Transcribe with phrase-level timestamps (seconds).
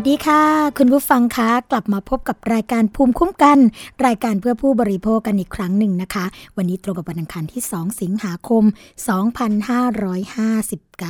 [0.00, 0.42] สวัสดีค่ะ
[0.78, 3.58] คุณผู้ฟังคะ กลับมาพบกับรายการภูมิคุ้มกัน
[4.06, 6.24] รายการเพื่อผู้บริโภคกันอีกครั้งหนึ่งนะคะ
[6.56, 8.64] วันนี้ตรงกับวันอังคารที่ 2 สิงหาคม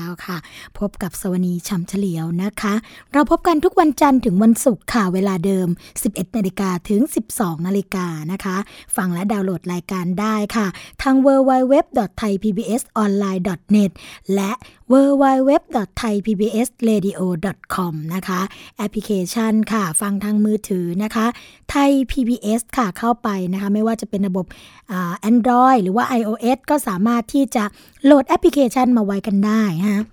[0.09, 0.37] 2559 ค่ะ
[0.79, 2.75] พบกับสวนีชัมเฉลียวนะคะ
[3.13, 5.69] เราพบกันทุกวันจันทร์ถึงวันศุกร์ค่ะเวลาเดิม
[6.03, 7.01] 11นาฬิกาถึง
[7.35, 8.57] 12นาฬิกานะคะ
[8.97, 10.67] ฟังและดาวน์โหลดรายการได้ค่ะ
[11.03, 13.91] ทาง www.thaipbsonline.net
[14.35, 14.53] และ
[14.93, 18.41] www.thaipbsradio.com นะคะ
[18.81, 21.27] แอปพลิเคชันค่ะ ฟังทางมือถือนะคะ
[21.71, 24.47] ไทย PBS ค่ะเข้าไปนะคะ ไม่ว่าจะเป็นระบบ
[24.91, 27.65] อ่า Android หรือว่า iOS ก็สามารถที่จะ
[28.05, 30.05] โหลดแอปพลิเคชันมาไว้กันได้นะ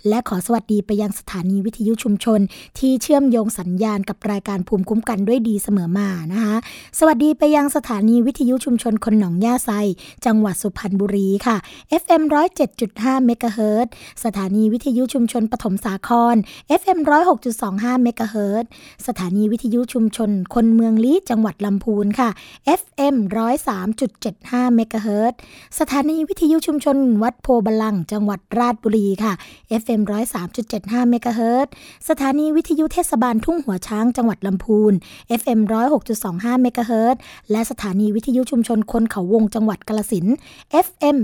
[0.07, 2.39] และขอสวัสดีไปยังสถานีวิทยุชุมชน
[2.79, 6.55] ที่เชื่อมโยงสัญญาณกับรายการภูมิคุ้มกันด้วยดีเสมอมานะคะ
[6.99, 9.71] สวัสดีไปยังสถานีวิทยุชุมชนคนหนองย่าไซ
[10.25, 11.57] จังหวัดสุพรรณบุรีค่ะ
[12.01, 12.23] FM
[12.73, 13.91] 107.5เมกะเฮิรตซ์
[14.23, 16.35] สถานีวิทยุชุมชนปฐมสาคร
[16.79, 16.99] FM
[17.51, 18.69] 106.25เมกะเฮิรตซ์
[19.07, 22.29] สถานีวิทยุชุมชน คนเมืองลี้จังหวัดลำพูนค่ะ
[22.79, 23.15] FM
[23.95, 25.37] 103.75เมกะเฮิรตซ์
[25.79, 29.33] สถานีวิทยุชุมชนวัดโพบาลัง จังหวัดราชบุรีค่ะ
[29.81, 30.01] FM
[30.55, 31.67] 103.75เมกะเฮิรต
[32.09, 34.93] สถานีวิทยุเทศบาลทุ่งหัวช้างจังหวัดลำพูน
[35.39, 35.59] FM
[36.11, 37.15] 106.25เมกะเฮิรต
[37.51, 40.25] และสถานีวิทยุชุมชนคนเขาวงจังหวัดกาฬสิน
[40.85, 41.17] FM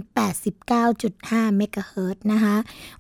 [0.76, 2.56] 89.5เมกะเฮิรตนะคะ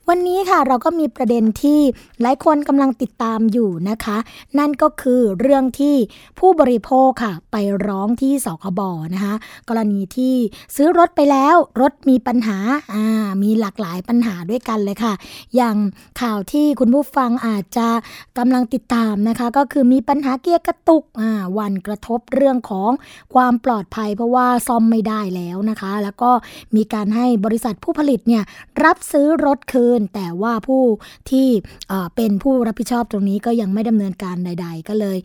[0.09, 1.79] วันนี้ค่ะเราก็มีประเด็นที่
[2.21, 4.17] หลายคนกำลังติดตามอยู่นะคะ
[4.59, 5.95] นั่นก็คือเรื่องที่
[6.39, 7.55] ผู้บริโภคค่ะ ไป
[7.87, 8.81] ร้องที่สคบ
[9.13, 9.33] นะคะ
[9.69, 10.35] กรณีที่
[10.75, 12.57] ซื้อรถไปแล้วรถมีปัญหา
[12.93, 13.05] อ่า
[13.43, 15.08] มีหลากหลายปัญหาด้วยกันเลยค่ะ
[15.55, 15.75] อย่าง
[16.21, 17.87] ข่าวที่คุณผู้ฟังอาจจะ
[18.37, 22.91] กำลังติดตามนะคะ ก็คือมีปัญหาเกียร์กระตุกอ่าวันกระทบเรื่องของ
[23.33, 26.31] ความปลอดภัย เพราะว่าซ่อมไม่ได้แล้วนะคะ แล้วก็
[26.75, 28.43] มีการให้บริษัทผู้ผลิตเนี่ย
[28.83, 30.83] รับซื้อรถคืน แต่ว่าผู้
[31.29, 31.47] ที่
[32.15, 35.17] เป็นผู้รับผิดชอบตรงนี้ก็ยังไม่ดำเนินการใด ๆ ก็เลย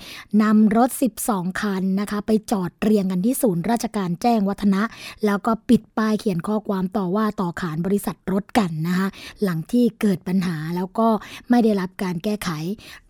[0.42, 0.90] นำรถ
[1.24, 4.82] 12 คันนะคะ ไปจอดเรียงกันที่ศูนย์ราชการแจ้งวัฒนะ
[5.26, 9.08] แล้วก็ปิดป้ายเขียนข้อความต่อว่าต่อขานบริษัทรถกันนะคะ
[9.44, 11.08] หลังที่เกิดปัญหาแล้วก็
[11.50, 12.50] ไม่ได้รับการแก้ไข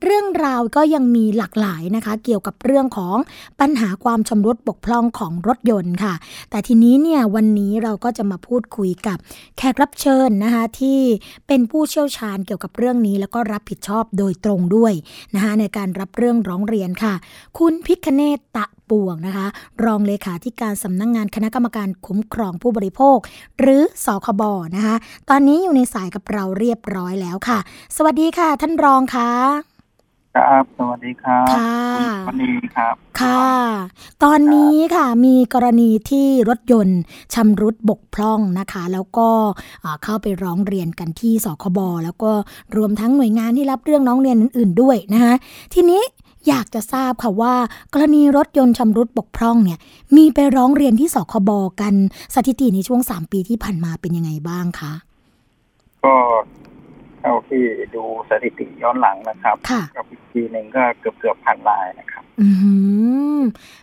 [0.02, 3.16] เรื่องราวก็ยังมีหลากหลายนะคะ เกี่ยวกับเรื่องของ
[3.60, 6.14] ปัญหาความชำรุดบกพร่องของรถยนต์ค่ะ
[6.50, 9.18] แต่ทีนี้เนี่ยวันนี้เราก็จะมาพูดคุยกับ
[9.56, 11.00] แขกรับเชิญนะคะที่
[11.46, 14.92] เป็นผู้เชี่ยวชาญเกี่ยวกับเรื่องนี้ แล้วก็รับผิดชอบโดยตรงด้วย
[15.34, 17.14] นะคะในการรับเรื่องร้องเรียนค่ะ
[17.58, 19.46] คุณพิคเนตตะปวงนะคะ
[19.84, 23.18] รองเลขาธิการสำนักงงานคณะกรรมการคุ้มครองผู้บริโภค
[23.60, 24.42] หรือสคบ
[24.76, 24.96] นะคะ
[25.30, 27.58] ตอนนี้อยู่ในสายกับเราเรียบร้อยแล้วค่ะ
[27.96, 29.30] สวัสดีค่ะ ท่านรองคะ
[30.36, 31.76] ครับ สวัสดีครับค่ะ
[32.26, 33.50] ณวันนี้ครับ ค่ะ
[34.24, 37.00] ตอนนี้ค่ะ มีกรณีที่รถยนต์
[37.34, 39.28] ชำรุดบกพร่องนะคะ แล้วก็
[39.84, 42.32] อ่าเข้าไปร้องเรียนกันที่สคบแล้วก็
[42.76, 45.34] รวมทั้งหน่วยงานที่รับเรื่องร้องเรียนอื่น ๆด้วยนะคะ
[45.74, 46.02] ทีนี้
[46.48, 47.54] อยากจะทราบค่ะว่า
[47.92, 49.78] กรณีรถยนต์ชำรุดบกพร่องเนี่ย
[50.16, 51.50] มีไปร้องเรียนที่สคบ
[51.80, 51.94] กัน
[52.34, 54.92] สถิติในช่วง3ปีที่ผ่านมาเป็นยังไงบ้างคะ
[56.04, 56.14] ก็
[57.20, 57.62] เท่าที่
[57.94, 62.48] ดูสถิติย้อนหลังนะครับค่ะก็อีกทีหนึ่งก็เกือบเกือบพันลายนะครับ อื
[63.38, 63.40] ม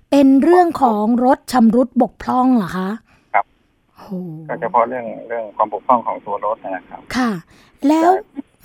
[0.09, 2.89] เป็นเรื่องของรถชำรุดบกพร่องเหรอคะ
[3.33, 3.45] ครับ
[3.95, 4.17] โอ้
[4.47, 7.31] ก็เฉพาะเรื่องเรื่องความบกพร่องของตัวรถนะครับ ค่ะ
[7.87, 8.09] แล้ว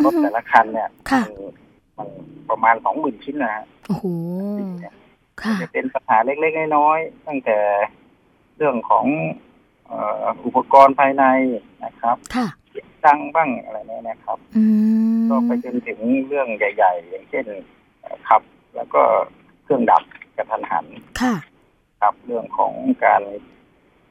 [0.04, 1.38] รถแต่ละคันเนี่ยค่ะมัน
[1.98, 2.08] มัน
[2.50, 4.04] ประมาณสองหมื่นชิ้นนะฮะ โอ้โห
[5.42, 7.58] ค่ะจะเป็นปัญหาเล็กๆน้อยๆตั้งแต่
[8.56, 9.06] เรื่องของ
[9.86, 11.24] เอ่ออุปกรณ์ภายใน
[11.84, 14.64] นะครับค่ะเสียงดังบ้างอะไรเนี่ยนะครับอื
[15.18, 17.46] มก็ไปจนถึงเรื่องใหญ่ ๆ อย่างเช่น
[18.00, 18.42] เอ่อขับ
[18.76, 19.02] แล้วก็
[19.62, 20.02] เครื่องดับ
[20.36, 20.86] กระทันหัน
[21.20, 21.34] ค่ะ
[22.00, 22.72] ครับเรื่องของ
[23.04, 23.22] การ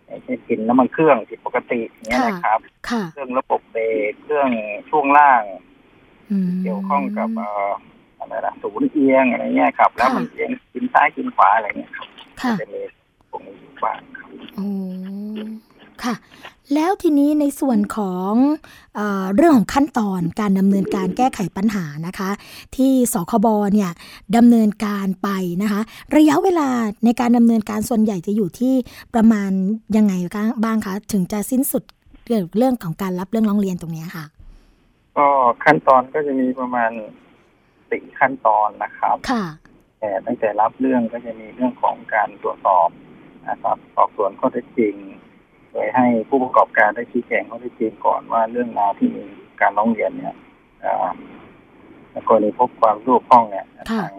[0.06, 4.50] อย่างเช่นกินน้ำมันเครื่องผิดปกติอย่างเงี้ยค่ะนะครับค่ะเรื่องระบบเบรกเรื่อง
[4.90, 5.44] ช่วงล่าง
[6.32, 12.08] อืมเกี่ยวข้องกับเอ่ออะไรนะศูนย์เอียงอะไรเงี้ยครับ แล้วมันค่ะเอียงกินซ้ายกินขวาอะไรเงี้ยครับ
[12.42, 12.82] ค่ะจะมี
[13.32, 14.68] ตรงนี้อยู่บ้างครับโอ้
[16.04, 16.16] ค่ะ
[16.74, 18.34] แล้วทีนี้ในส่วนของ
[18.96, 22.30] เออเรื่องของขั้นตอนการดำเนินการแก้ไขปัญหานะคะ
[22.76, 23.92] ที่สคบเนี่ย
[24.36, 25.30] ดำเนินการไป
[25.62, 25.82] นะคะ
[26.16, 26.70] ระยะเวลา
[27.06, 28.74] ในการดำเนินการส่วนใหญ่จะอยู่ที่
[29.14, 29.52] ประมาณ
[29.98, 30.14] ยังไง
[30.64, 31.84] บ้างคะถึงจะสิ้นสุด
[32.28, 34.26] เกี่ยวกับเรื่องของการรับเรื่องร้องเรียนตรงเนี้ยค่ะ
[35.18, 35.28] ก็
[35.64, 36.92] ขั้นตอนก็จะมีประมาณ
[37.90, 39.46] สี่ขั้นตอนนะครับค่ะ
[40.00, 42.90] แต่ตั้งแต่รับเรื่องก็จะมีเรื่องของการตรวจสอบ
[43.50, 44.96] นะครับสอบสวนข้อเท็จจริง
[45.72, 49.24] โดยให้ผู้ประกอบการได้ชี้แจงข้อเท็จจริงก่อนว่าเรื่องราวที่มี
[49.62, 50.36] การร้องเรียนเนี่ย
[50.82, 51.10] เอ่อ
[52.28, 54.14] กรณีพบความรั่วพร่องเนี่ยค่ะทาง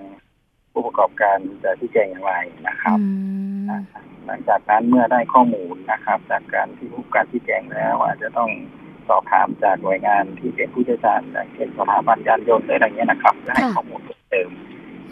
[0.73, 2.35] ผู้ประกอบการจะชี้แจงอย่างไร
[2.69, 3.07] นะครับอื
[3.67, 3.83] ม
[4.27, 8.51] หลังจากนั้นเมื่อได้ข้อมูลนะครับ จากการที่ผู้การชี้แจงแล้วอาจจะต้อง
[9.09, 14.51] สอบถามจากหน่วยงานที่เป็นผู้เชี่ยวชาญอย่างเช่นสถาบันยานยนต์หรืออะไรเงี้ยนะครับและให้ข้อมูลเพิ่มเติม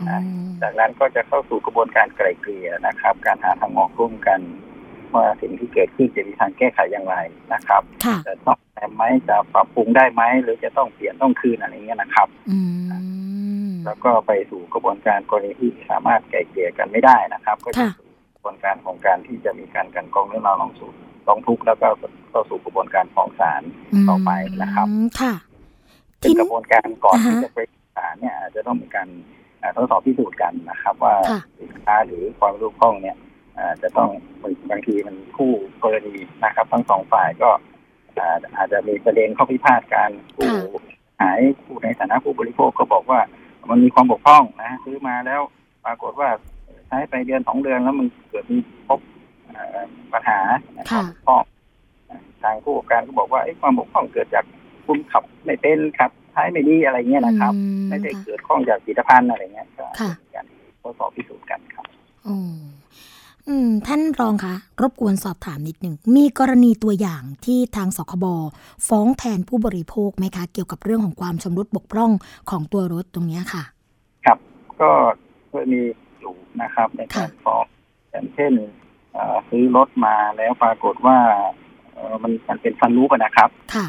[0.01, 4.41] อืมจากนั้นก็จะเข้าสู่กระบวนการไกล่เกลี่ยนะครับ การหาทางออกร่วมกัน
[5.15, 7.17] ว่าสิ่งที่เกิดขึ้นจะมีทางแก้ไขอย่างไร
[7.53, 20.91] นะครับค่ะจะต้องแต้ไหมจะปรับปรุงได้ไหมหรือจะต้องเปลี่ยนต้องคืนอะไรเงี้ยนะครับอืมแล้วก็ไปสู่กระบวนการกรณีที่สามารถไกล่เกลี่ยกันไม่ได้นะครับ ก็จะค่ะสู่กระบวนการของการที่จะมีการกลันกรองเรื่องราวร้องสู่
[21.29, 21.89] ร้องทุกข์แล้วก็
[22.31, 23.63] เข้าสู่กระบวนการฟ้องศาล
[24.09, 24.31] ต่อไป
[24.63, 25.35] นะครับอืมค่ะ
[26.23, 27.61] ซึ่งทีกระบวนการก่อนอ่าฮะที่จะไป
[27.97, 29.09] ศาลเนี่ยอาจจะต้องมีการ
[29.63, 33.17] อ่าทดสอบพิสูจน์กันนะครับ ว่าค่ะสินค้าหรือความรู้ข้องเนี่ย
[33.59, 34.11] อ่าจะต้อง
[34.71, 35.53] บางทีมันคู่
[35.85, 36.15] กรณี
[36.45, 37.51] นะครับ ทั้งสองฝ่ายก็
[38.19, 43.21] อ่าอาจจะมีประเด็นข้อพิพาทการคู่ายผู้ในฐานะผู้บริโภคก็บอกว่า
[43.71, 45.41] มันมีความบกพร่องนะซื้อมาแล้ว
[45.85, 46.29] ปรากฏว่า
[46.89, 49.24] ใช้ไปเดือนสองเดือนแล้วมันเกิดมีพบเอ่อ
[50.13, 50.39] ปัญหา
[50.91, 51.45] ความบกพร่อง
[52.43, 54.45] ทางผู้ประกอบการก็บอกว่าไอ้ยความบกพร่องเกิดจาก
[54.87, 60.47] คุณขับไม่เป็นขับใช้ไม่ดีอะไรเงี้ยนะครับอืไม่ได้ค่ะเกิดข้องจากผลิตภัณฑ์อะไรเงี้ยก็ค่ะมีการ
[60.83, 61.87] ทดสอบพิสูจน์กันครับ
[62.29, 62.57] อืม
[63.49, 68.27] อืม ท่านรองคะ รบกวนสอบถามนิดหนึ่ง มีกรณีตัวอย่างที่ทางสคบ
[68.89, 72.13] ฟ้องแทนผู้บริโภคไหมคะ เกี่ยวกับเรื่องของความชำรุดบกพร่อง
[72.51, 73.63] ของตัวรถตรงเนี้ยค่ะ
[74.27, 74.39] ครับ
[74.81, 74.91] ก็
[75.49, 75.83] เคยมี
[76.21, 77.65] อยู่นะครับในการฟ้อง
[78.11, 78.71] อย่างเช่นเอ่อ
[79.49, 81.19] ซื้อรถมาแล้วปรากฏว่า
[81.93, 83.87] เอ่อมันมันเป็นฟันรูปอะนะครับ ค่ะ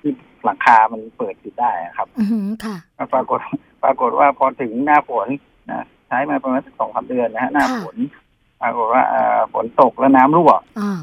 [0.00, 0.12] ที่
[0.44, 3.38] หลังคา มันเปิดปิดได้อะครับ อือหือค่ะก็ปรากฏ
[3.84, 5.28] ปรากฏว่าพอถึงหน้าฝน
[5.70, 7.96] นะใช้มาประมาณสักสองสามเดือนนะฮะหน้าค่ะฝน
[8.62, 11.00] ปรากฏว่าเอ่อฝนตกแล้วน้ำรั่วอ่า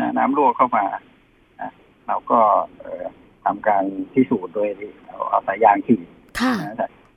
[0.00, 0.84] นะน้ำรั่วเข้ามา
[1.60, 1.70] นะ
[2.06, 2.38] เราก็
[2.80, 3.04] เอ่อ
[3.44, 4.68] ทำการพิสูจน์โดย
[5.06, 6.06] เอาเอาสายยางฉีด
[6.40, 6.54] ค่ะ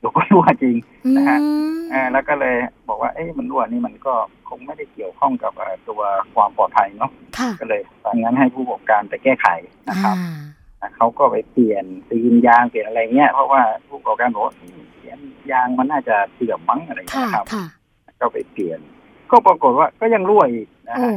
[0.00, 0.76] ะดูก็รั่วจริง
[1.06, 1.38] อืนะฮะ
[1.76, 2.56] มอ่าแล้วก็เลย
[2.88, 4.14] บอกว่าเอ๊ะมันรั่วนี่มันก็
[4.48, 6.00] คงไม่ได้เกี่ยวข้องกับเอ่อตัว
[6.34, 7.82] ความปลอดภัยเนาะค่ะก็เลย
[8.20, 9.46] งั้นให้ผู้ประกอบการไปแก้ไข
[9.88, 10.38] นะครับอ่า
[10.80, 14.54] อะเขาก็ไปเปลี่ยนตีนยางเปลี่ยนอะไรเงี้ยเพราะว่าผู้ประกอบการบอกว่า
[14.98, 15.18] เปลี่ยน
[15.52, 17.64] ยางมันน่าจะเสื่อมมั้งอะไรเงี้ค่ะยครับค่ะ
[18.20, 18.80] ก็ไปเปลี่ยน
[19.30, 21.10] ก็ปรากฏว่าก็ยังรั่วอีกนะโอ้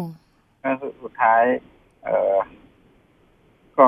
[0.64, 1.44] ฮะก็สุดท้าย
[2.04, 2.38] เอ่อ
[3.78, 3.88] ก็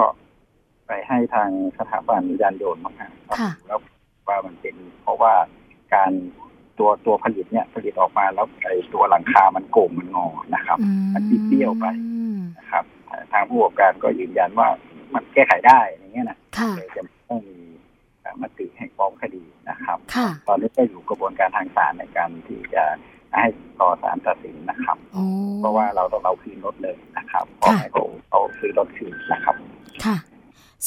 [0.87, 3.79] ไปให้ทางสถาบันยานยนต์มั้งฮะครับค่ะแล้ว
[4.27, 5.33] ว่ามันเป็นเพราะว่า
[5.93, 6.11] การ
[6.79, 12.83] ตัวตัวผลิตเนี่ยผลิตออกมาแล้วไอ้ตัวหลังคามันโก่งมันงอนะครับอืมันบิดเบี้ยวไปอืมนะครับ
[13.31, 14.67] ทางผู้ประกอบการก็ยืนยันว่า
[15.13, 17.57] มันแก้ไขได้อย่างเงี้ยนะค่ะเลยจะต้องมี
[18.21, 22.83] เอ่อมติให้ฟ้องคดีนะครับค่ะตอนนี้ก็อยู่กระบวนการทางศาลในการที่จะ
[23.41, 23.49] ให้
[23.79, 25.23] ต่อศาลตัดสินนะครับโอ้
[25.59, 29.55] เพราะว่าเราต้องเอาคืนรถเลยนะครับขอค่ะให้เขาเอาซื้อรถคืนนะครับ
[30.05, 30.15] ค่ะ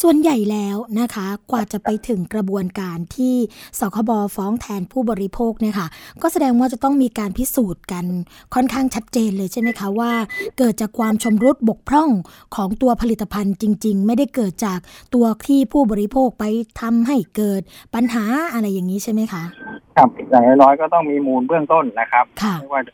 [0.03, 3.35] ส่วนใหญ่แล้วนะคะ กว่าจะไปถึงกระบวนการที่
[3.79, 5.89] สคบฟ้องแทนผู้บริโภคเนี่ยค่ะ
[6.23, 8.05] ก็แสดงว่าจะต้องมีการพิสูจน์กัน
[8.55, 10.13] ค่อนข้างชัดเจนเลยใช่ไหมคะว่า
[10.59, 12.11] เกิดจากความชำรุดบกพร่อง
[12.57, 14.79] ของตัวผลิตภัณฑ์จริง ๆ ไม่ได้เกิดจาก
[15.15, 16.45] ตัวที่ผู้บริโภคไป
[16.81, 17.63] ทำให้เกิด
[17.95, 19.43] ปัญหาอะไรอย่างนี้ใช่ไหมคะ
[19.97, 22.93] ครับอย่างน้อยๆก็ต้องมีมูลเบื้องต้นนะครับค่ะไม่ว่าจะ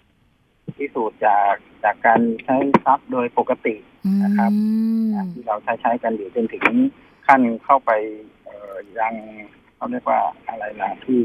[0.79, 1.53] พิสูจน์จาก
[1.85, 3.75] จากการใช้ทรัพย์โดยปกติ
[4.07, 4.51] อืมนะครับ
[5.33, 6.65] ที่เราใช้ใช้กันอยู่จนถึง
[7.27, 7.91] ขั้นเข้าไป
[8.45, 9.15] เอ่อยัง
[9.77, 11.21] เขาเรียกว่าอะไรนะที่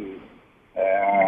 [0.74, 0.86] เอ่
[1.26, 1.28] อ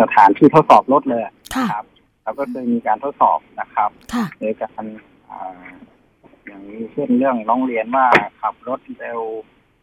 [0.00, 1.86] สถานที่ทดสอบรถเลยอะค่ะครับ
[2.22, 4.84] เราก็เคยมีการทดสอบนะครับค่ะโดยการ
[5.30, 5.68] อ่า
[6.46, 8.06] อย่างนี้เช่นเรื่องร้องเรียนว่า
[8.40, 9.20] ขับรถเร็ว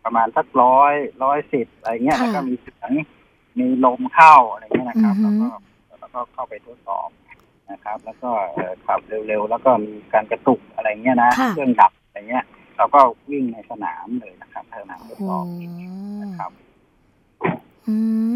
[0.03, 2.91] ประมาณสักร้อยร้อยสิบอะไรเงี้ยค่ะแล้วก็มีเสียง
[3.59, 7.09] มีลมเข้าอะไรเงี้ยนะครับอืแล้วอฮึก็แล้วก็เข้าไปทดสอบ
[7.71, 12.45] นะครับ แล้วก็เอ่อขับเร็วๆ แล้วก็มีการกระตุกอะไรเงี้ยนะค่ะเครื่องดับอะไรเงี้ย
[12.77, 12.99] เราก็
[13.31, 15.45] วิ่งในสนามเลยนะครับสนามทดโอ้สอบ
[16.21, 16.51] นะครับ
[17.87, 17.95] อื
[18.31, 18.33] ม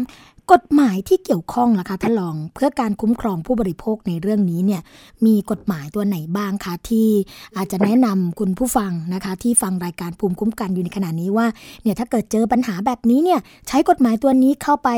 [0.52, 4.82] กฎหมายที่เกี่ยวข้องล่ะคะท่านรองเพื่อการคุ้มครองผู้บริโภคในเรื่องนี้เนี่ย
[5.26, 7.08] มีกฎหมายตัวไหนบ้างคะที่
[7.56, 11.46] อาจจะแนะนำคุณผู้ฟังนะคะ ที่ฟังรายการภูมิคุ้มกันอยู่ในขณะนี้ว่า
[11.82, 14.88] เนี่ยถ้าเกิดเจอปัญหาแบบนี้เนี่ย ใช้กฎหมายตัวนี้เข้าไป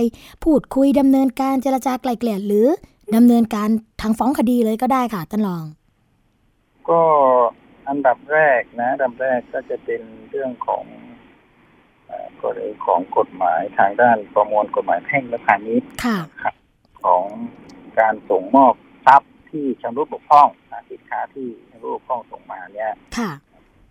[0.44, 2.66] พูดคุยดำเนินการเจรจาไกล่เกลี่ยหรือ
[3.16, 3.68] ดำเนินการ
[4.00, 5.64] ทางฟ้องคดีเลยก็ได้ค่ะท่านรอง
[6.88, 7.02] ก็
[7.88, 10.84] อันดับแรกนะอันดับแรกก็จะเป็นเรื่องของ
[12.06, 12.54] เอ่อกฎ
[12.86, 16.18] ของกฎหมายทางด้านประมวลกฎหมายแพ่งและพาณิชย์ค่ะ
[17.04, 17.24] ของ
[17.98, 18.74] การส่งมอบ
[19.06, 23.30] ทรัพย์ที่ชำรุดบกพร่องนะสินค้าที่ชำรุดบกพร่องส่งมาเนี่ยค่ะ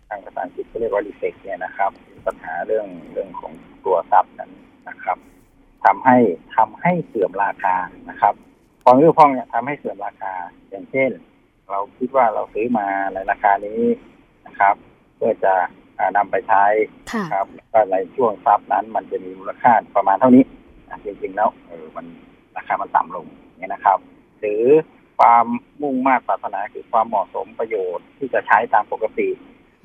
[0.08, 3.52] ทางภาษาอังกฤษก็เรียกว่ารีเฟกเนี่ยนะครับมีปัญหาเรื่องเรื่องของ
[3.84, 4.52] ตัวทรัพย์นั้น
[4.88, 5.18] นะครับ
[5.84, 6.16] ทำให้
[6.56, 7.76] ทำให้เสื่อมราคา
[8.10, 8.34] นะครับ
[8.84, 10.32] ความรู้พ้องเนี่ยทำให้เสื่อมราคา
[10.70, 11.10] อย่างเช่น
[11.70, 13.82] เราคิดว่าเราซื้อมาในราคานี้
[14.46, 14.74] นะครับ
[15.16, 15.54] เพื่อจะ
[15.98, 16.64] อ่านำไปใช้
[17.12, 20.44] ค่ะครับแล้วก็ในช่วงทรัพย์นั้น มันจะมีมูลค่าประมาณเท่านี้
[20.88, 22.06] อะจริงๆแล้วเออมัน
[22.56, 23.26] ราคามันต่ำลง
[23.58, 23.98] เนี่ยนะครับ
[24.40, 24.64] หรือ
[25.18, 25.46] ความ
[25.82, 29.28] มุ่งมา่ปรารถนาคือความเหมาะสมประโยชน์ที่จะใช้ตามปกติ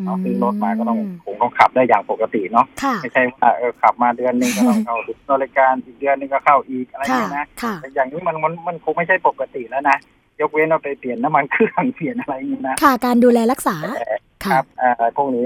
[0.03, 9.97] เอาซื้อรถมาก็ต้องคงต้องขับได้อย่างปกติเนาะค่ะไม่ใช่ว่าเออขับมาเดือนหนึ่งก็ต้องเข้าศูนย์บริการอีกเดือนหนึงก็เข้าอีกอะไรอย่างค่ะเงี้ยนะค่ะแต่อย่างนี้มันมันมันคงไม่ใช่ปกติแล้วนะ
[10.39, 15.45] ยกเว้นเราไปเปลี่ยนน้ำมันเครื่องเปลี่ยนอะไรอย่างนี้นะค่ะการดูแลรักษาแต่คค่ะรับเอ่อพวกนี้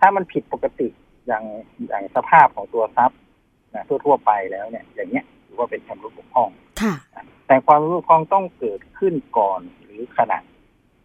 [0.00, 0.88] ถ้ามันผิดปกติ
[1.26, 1.44] อย่าง
[1.88, 3.18] อย่างสภาพของตัวทรัพย์
[3.74, 6.48] นะทั่วๆไปแล้วเนี่ย อย่างเงี้ยถือว่าเป็นชำรุดบกพร่อง
[6.82, 6.94] ค่ะ
[7.46, 10.38] แต่ความรู้บกพร่องต้องเกิดขึ้นก่อนหรือขณะ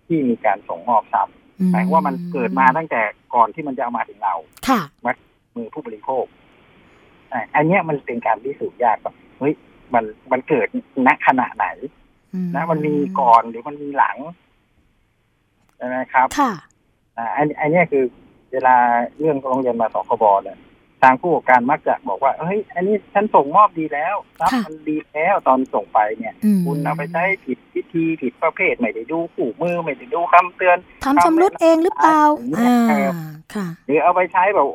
[0.08, 1.36] ที่มีการส่งมอบทรัพย์
[1.72, 3.02] หมายความว่ามันเกิดมาตั้งแต่
[3.36, 4.36] ก่อนที่มันจะเอามาถึงเรา
[4.68, 4.82] ค่ะ
[5.56, 6.26] มือผู้บริโภค
[7.34, 9.54] อะอันเนี้ยมันเป็นการพิสูจน์ยากว่าเฮ้ย
[9.94, 10.68] มันมันเกิด
[11.08, 11.68] ณขณะไหน
[12.56, 14.18] นะมันมีก่อนหรือมันมีหลัง
[15.78, 16.52] ใช่ไหมครับ ค่ะ
[17.18, 18.04] อ่าอันอันเนี้ยคือ
[18.52, 18.76] เวลา
[19.20, 20.58] เรื่องร้องเรียนมาสคบเนี่ย
[21.04, 32.22] ทางผู้ประกอบการมักจะบอกว่าเฮ้ย อันนี้ฉันส่งมอบดีแล้วทรัพย์ค่ะมันดีแล้วตอนส่งไปเนี่ยอืมคุณเอาไปใช้ผิดวิธีผิดประเภทไม่ได้ดูคู่มือไม่ได้ดูคำเตือนทำชำรุดเองหรือเปล่า
[32.60, 34.68] อ่าอ่าค่ะหรือเอาไปใช้แบบ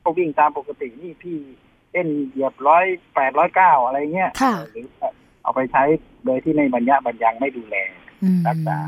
[0.00, 1.36] เขาวิ่งตามปกตินี่พี่
[1.92, 4.86] เต้นเหยียบร้อยแปดร้อยเก้าอะไรเงี้ยค่ะหรือ
[5.42, 5.82] เอาไปใช้
[6.24, 7.76] โดยที่ไม่บรรยะบรรยังไม่ดูแล
[8.22, 8.78] อืมรักษา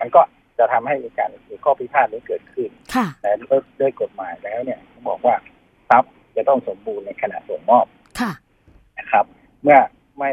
[0.00, 0.20] มันก็
[0.58, 5.34] จะทำให้มีการมีข้อพิพาทนี้เกิดขึ้นค่ะแต่ด้วยด้วยกฎหมายแล้วเนี่ยเขาบอกว่า
[5.90, 7.86] ทรัพย์จะต้องสมบูรณ์ในขณะส่งมอบ
[8.20, 8.32] ค่ะ
[8.98, 9.24] นะครับ
[9.62, 9.78] เมื่อ
[10.18, 10.30] ไม่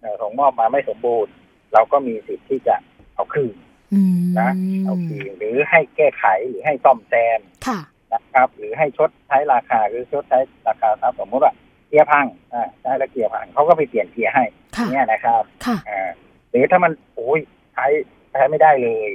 [0.00, 1.32] เอ่อส่งมอบมาไม่สมบูรณ์
[1.72, 2.76] เราก็มีสิทธิ์ที่จะ
[3.14, 3.56] เอาคืน
[3.94, 4.50] อืมนะ
[4.84, 7.80] เอาคืนหรือให้แก้ไขหรือให้ซ่อมแซมค่ะ
[8.12, 10.38] นะครับ หรือให้ชดใช้ราคาหรือชดใช้
[10.68, 11.52] ราคาทรัพย์สมมติว่า
[11.88, 14.44] เกียร์พังอ่าใช้แล้วเกียร์พังเขาก็ไปเปลี่ยนเกียร์ให้
[14.76, 16.10] ค่ะเนี่ยนะครับค่ะอ่า
[16.50, 17.40] หรือถ้ามันโอ้ย
[17.74, 17.86] ใช้
[18.32, 19.10] ใช้ไม่ได้เลย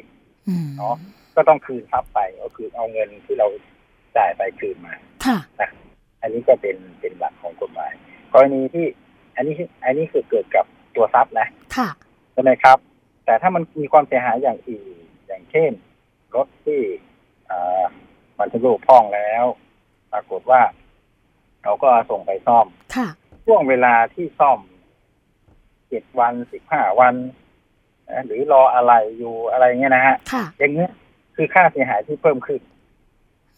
[0.47, 0.95] อืมเนาะ
[1.35, 3.47] ก็ต้องคืนทรัพย์ไปก็คือเอาเงินที่เรา
[4.17, 4.93] จ่ายไปคืนมา
[5.25, 5.37] ค่ะ
[6.23, 7.91] อันนี้ก็เป็นเป็นหลักของกฎหมาย
[8.33, 8.85] กรณีที่
[9.35, 10.65] อันนี้อันนี้คือเกิดกับ
[10.95, 11.89] ตัวทรัพย์นะค่ะ
[12.33, 12.77] ใช่ไหมครับ
[13.25, 14.95] แต่ถ้ามันมีความเสียหายอย่างอื่น
[15.27, 15.71] อย่างเช่น
[16.35, 16.79] รถที่
[17.49, 17.85] อ่า
[18.39, 19.43] มันทะลุพ่องแล้ว
[20.11, 20.61] ปรากฏว่า
[21.63, 23.07] เราก็ส่งไปซ่อมค่ะ
[23.45, 24.59] ช่วงเวลาที่ซ่อม
[25.89, 27.15] เจ็ดวันสิบห้าวัน
[28.09, 30.91] นะหรือรออะไรอยู่อะไรเงี้ยนะฮะค่ะอย่างเงี้ย
[31.35, 32.61] คือค่าเสียหายที่เพิ่มขึ้น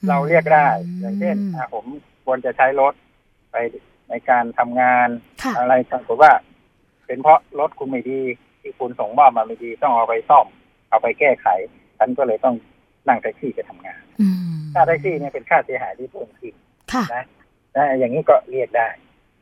[0.09, 0.67] เราเรียกได้
[0.99, 1.85] อย่างเช่นอะผม
[2.25, 2.93] ควรจะใช้รถ
[3.51, 3.55] ไป
[4.09, 5.09] ในการทำงาน
[5.43, 6.31] ค่ะอะไรปรากฏว่า
[7.05, 8.21] เป็นเพราะรถคุณไม่ดี
[8.61, 10.47] ที่คุณส่งมอบมาไม่ดีต้องเอาไปซ่อม
[10.89, 11.47] เอาไปแก้ไข
[11.97, 12.55] ฉันก็เลยต้อง
[13.07, 16.53] นั่งแท็กซี่ไปทำงานอืมค่าแท็กซี่เนี่ยเป็นค่าเสียหายที่เพิ่มขึ้น
[16.93, 17.23] ค่ะนะ
[17.75, 18.87] นะอย่างนี้ก็เรียกได้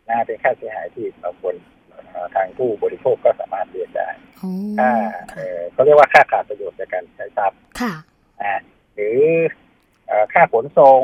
[0.10, 1.56] นะเป็นค่าเสียหายที่เราควร
[1.90, 4.10] เอ่อทางผู้บริโภคก็สามารถเรียกได้
[4.40, 4.92] โอ้ค่า
[5.34, 7.94] เอ่อเขาเรียกว่าค่าขาดประโยชน์จากการใช้ทรัพย์ค่ะ
[8.42, 8.54] อ่า
[8.94, 9.20] หรือ
[10.08, 11.02] เอ่อค่าขนส่ง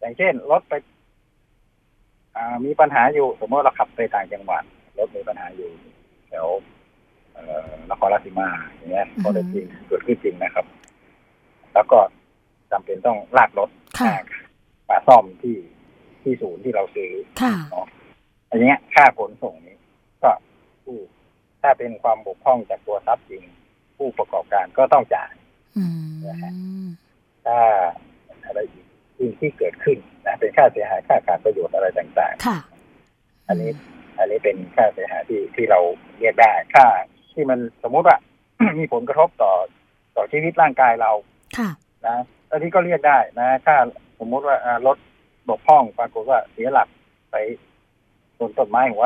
[0.00, 0.84] อย่างเช่นรถไปอ่า
[2.64, 4.62] มีปัญหาอยู่ สมมติเราขับไปต่างจังหวัด
[4.98, 5.70] รถมีปัญหาอยู่
[6.28, 6.46] แถว
[7.32, 10.66] เอ่อนครราชสีมาอย่างเงี้ยอือฮึก็ได้จริงเกิดขึ้นจริงนะครับ
[11.74, 11.98] แล้วก็
[12.70, 14.14] จำเป็นต้องลากรถค่ะ
[14.88, 15.56] มาซ่อมที่
[16.22, 17.54] ที่ศูนย์ที่เราซื้อค่ะ
[18.50, 19.76] อันเนี้ยค่าขนส่งนี้
[20.22, 20.30] ก็
[20.84, 20.98] ผู้
[21.62, 23.42] ถ้าเป็นความบกพร่องจากตัวทรัพย์จริง
[23.96, 25.32] ผู้ประกอบการก็ต้องจ่าย
[25.76, 25.84] อื
[26.84, 26.86] ม
[27.46, 27.58] ถ้า
[28.44, 28.81] อะไรอีก
[29.22, 33.70] สิ่งที่เกิดขึ้นนะเป็นค่าเสียหายค่าขาดประโยชน์อะไรต่างค่ะๆอันนี้
[34.18, 35.80] อันนี้เป็นค่าเสียหายที่ที่เรา
[36.18, 36.86] เรียกได้ ค่า
[37.32, 38.16] ที่มันสมมุติว่า
[38.78, 39.52] มีผลกระทบต่อ
[40.16, 41.12] ต่อชีวิตร่างกายเรา
[41.58, 41.70] ค่ะ
[42.06, 42.16] นะ
[42.50, 43.76] อันนี้ก็เรียกได้นะค่า
[44.18, 44.96] สมมุติว่าอ่ารถ
[45.48, 46.88] บกพร่องปรากฏว่าเสียหลัก
[47.30, 47.36] ไป
[48.38, 49.04] ชนต้นไม้หัว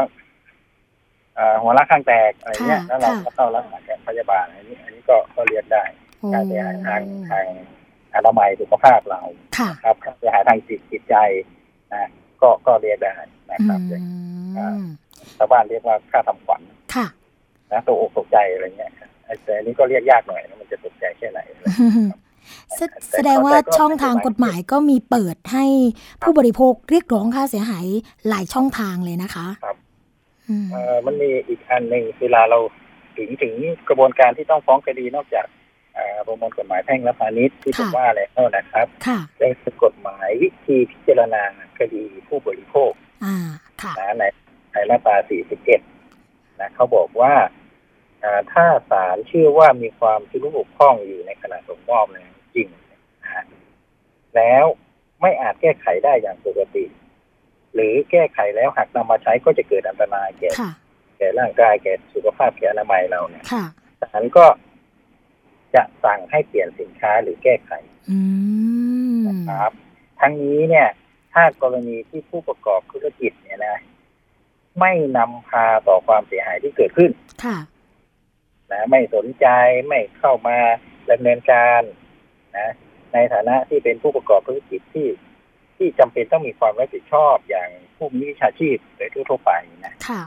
[1.39, 5.85] อ่าหัวรักข้างแตกอะไรเงี้ยค่ะแล้วเราค่ะก็เข้ารักษาแพทย์พยาบาลอันนี้ อันนี้ก็ก็เรียกได้
[6.19, 7.47] โอ้ค่าเสียหายทางทาง
[8.17, 9.21] อนามัยสุขภาพเรา
[9.59, 11.17] ค่ะครับค่าเสียหายทางจิตจิตใจ
[11.93, 12.09] นะ
[12.43, 13.11] ก็ก็เรียกได้
[13.51, 14.05] นะครับอือย่าง
[14.83, 14.87] ม
[15.39, 16.63] ชาวบ้านเรียกว่าค่าทำขวัญ
[16.95, 17.07] ค่ะ
[17.73, 18.93] นะตกอกตกใจอะไรเงี้ย
[19.45, 21.41] แต่อันนี้ก็เรียกยากหน่อยนะมันจะตกใจแค่ไหน
[22.77, 22.81] แส
[23.13, 25.65] แสดงว่าช่องทางกฎหมายก็มีเปิดให้
[26.23, 27.87] ผู้บริโภคเรียกร้องค่าเสียหาย
[28.29, 29.77] หลายช่องทางเลยนะคะครับ
[30.49, 32.59] อืมเอ่อมันมีอีกอันหนึ่งเวลาเรา
[33.17, 33.55] ถึงถึง
[33.89, 35.56] กระบวนการที่ต้องฟ้องคดีนอกจากเอ่อ
[36.27, 41.43] ประมวลกฎหมายแพ่งและพาณิชย์ที่ผมว่าแล้วนะครับค่ะยังคือกฎหมายวิธีพิจารณา
[41.79, 42.93] คดีผู้บริโภค
[43.25, 43.37] อ่า
[43.83, 44.25] ค่ะนะใน
[44.73, 45.17] ในมาตรา
[45.87, 47.35] 41 นะเขาบอกว่า
[48.25, 52.69] อ่าถ้าศาลเชื่อว่ามีความชำรุดบกพร่องอยู่ในขณะส่งมอบเนี่ยจริง
[53.23, 53.45] นะฮะ
[54.37, 54.65] แล้ว
[55.21, 56.85] ไม่อาจแก้ไขได้อย่างปกติ
[57.75, 60.71] หรือแก้ไขแล้วหากนำมาใช้ก็จะเกิดอันตรายแก่ค่ะ
[61.19, 63.65] แก่ร่างกายแก่สุขภาพแก่อนามัยเราเนี่ยค่ะ
[64.03, 64.47] ศาลก็
[65.77, 67.73] จะสั่งให้เปลี่ยนสินค้าหรือแก้ไข
[68.11, 68.19] อื
[69.17, 69.73] มนะครับ
[70.21, 70.89] ทั้งนี้เนี่ย
[71.33, 73.77] ถ้ากรณีที่ผู้ประกอบธุรกิจเนี่ยนะ
[74.81, 77.11] ไม่นำพาต่อความเสียหายที่เกิดขึ้น
[77.45, 77.59] ค่ะ
[78.73, 79.47] นะไม่สนใจ
[79.89, 80.59] ไม่เข้ามา
[81.11, 81.83] ดำเนินการ
[82.59, 82.71] นะ
[83.13, 85.09] ในฐานะที่เป็นผู้ประกอบธุรกิจที่
[85.77, 89.53] ที่จำเป็นต้องมีความรับผิดชอบอย่างผู้มีวิชาชีพโดยทั่วๆไป
[89.87, 90.23] นะค่ะ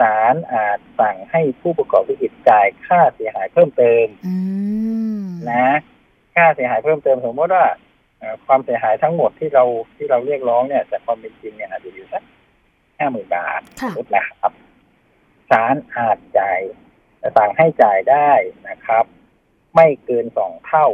[0.00, 4.34] ศาลอาจสั่งให้ผู้ประกอบธุรกิจจ่ายค่าเสียหายเพิ่มเติมอื
[5.22, 5.68] มนะ
[6.34, 7.66] ค่าเสียหายเพิ่มเติมสมมติว่า
[8.18, 9.64] เอ่อความเสียหายทั้งหมดที่เรา
[9.96, 12.22] ที่เราเรียกร้องเนี่ยจากความเป็นจริงเนี่ยอาจจะอยู่สัก
[12.98, 14.52] ห้าหมื่นบาทค่ะสมมตินะครับ
[15.50, 16.60] ศาลอาจจ่าย
[17.36, 18.30] สั่งให้จ่ายได้
[18.68, 19.04] นะครับ
[19.74, 20.86] ไม่เกินสองเท่า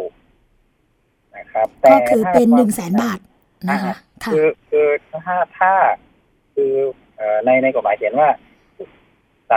[1.36, 3.20] นะครับก็คือเป็นถ้าหนึ่งแสนบาท
[3.70, 4.88] นะคะค่ะคือคือ
[5.26, 5.72] ถ้าถ้า
[6.54, 6.74] คือ
[7.16, 8.51] เอ่อในในกฎหมายเขียนว่าศ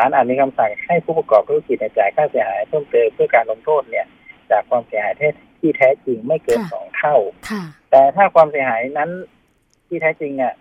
[0.02, 4.06] าลอาจมีคำสั่งให้ผู้ประกอบธุรกิจเนี่ยจ่ายค่าเสียหายเพิ่มเติมเพื่อการลงโทษเนี่ย
[4.52, 5.14] จากความเสียหาย
[5.60, 7.16] ที่แท้จริงไม่เกินค่ะสองเท่า
[7.50, 9.10] ค่ะแต่ถ้าความเสียหายนั้น
[9.88, 10.54] ที่แท้จริงเนี่ย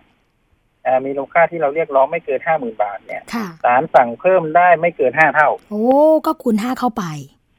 [0.83, 5.85] เอ่อมีมูลค่าที่เราเรียกร้องไม่เกินห้าหมื่นบาทเนี่ยค่ะศาลสั่งเพิ่มได้ไม่เกินห้าเท่า โอ้
[6.25, 7.03] ก็คูณห้าเข้าไป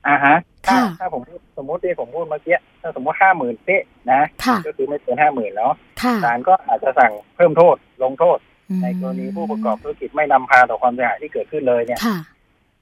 [0.09, 0.37] อ่าฮะ
[0.67, 5.71] ถ้าค่ะถ้าผมพูดสมมติที่ผมพูดเมื่อกี้ถ้าสมมติห้าหมื่นเป๊ะนะค่ะก็คือไม่เกินห้าหมื่นแล้ว
[6.03, 12.19] ค่ะศาลก็อาจจะสั่งเพิ่มโทษลงโทษอืม ในกรณีผู้ประกอบธุรกิจไม่นำพาต่อความเสียหายที่เกิดขึ้นเลยเนี่ยค่ะ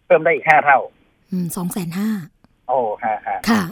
[0.07, 0.79] เพิ่มได้อีกห้าเท่า
[1.57, 2.11] สองแสนห้า
[2.69, 3.63] โอ้ฮะฮะค่ะ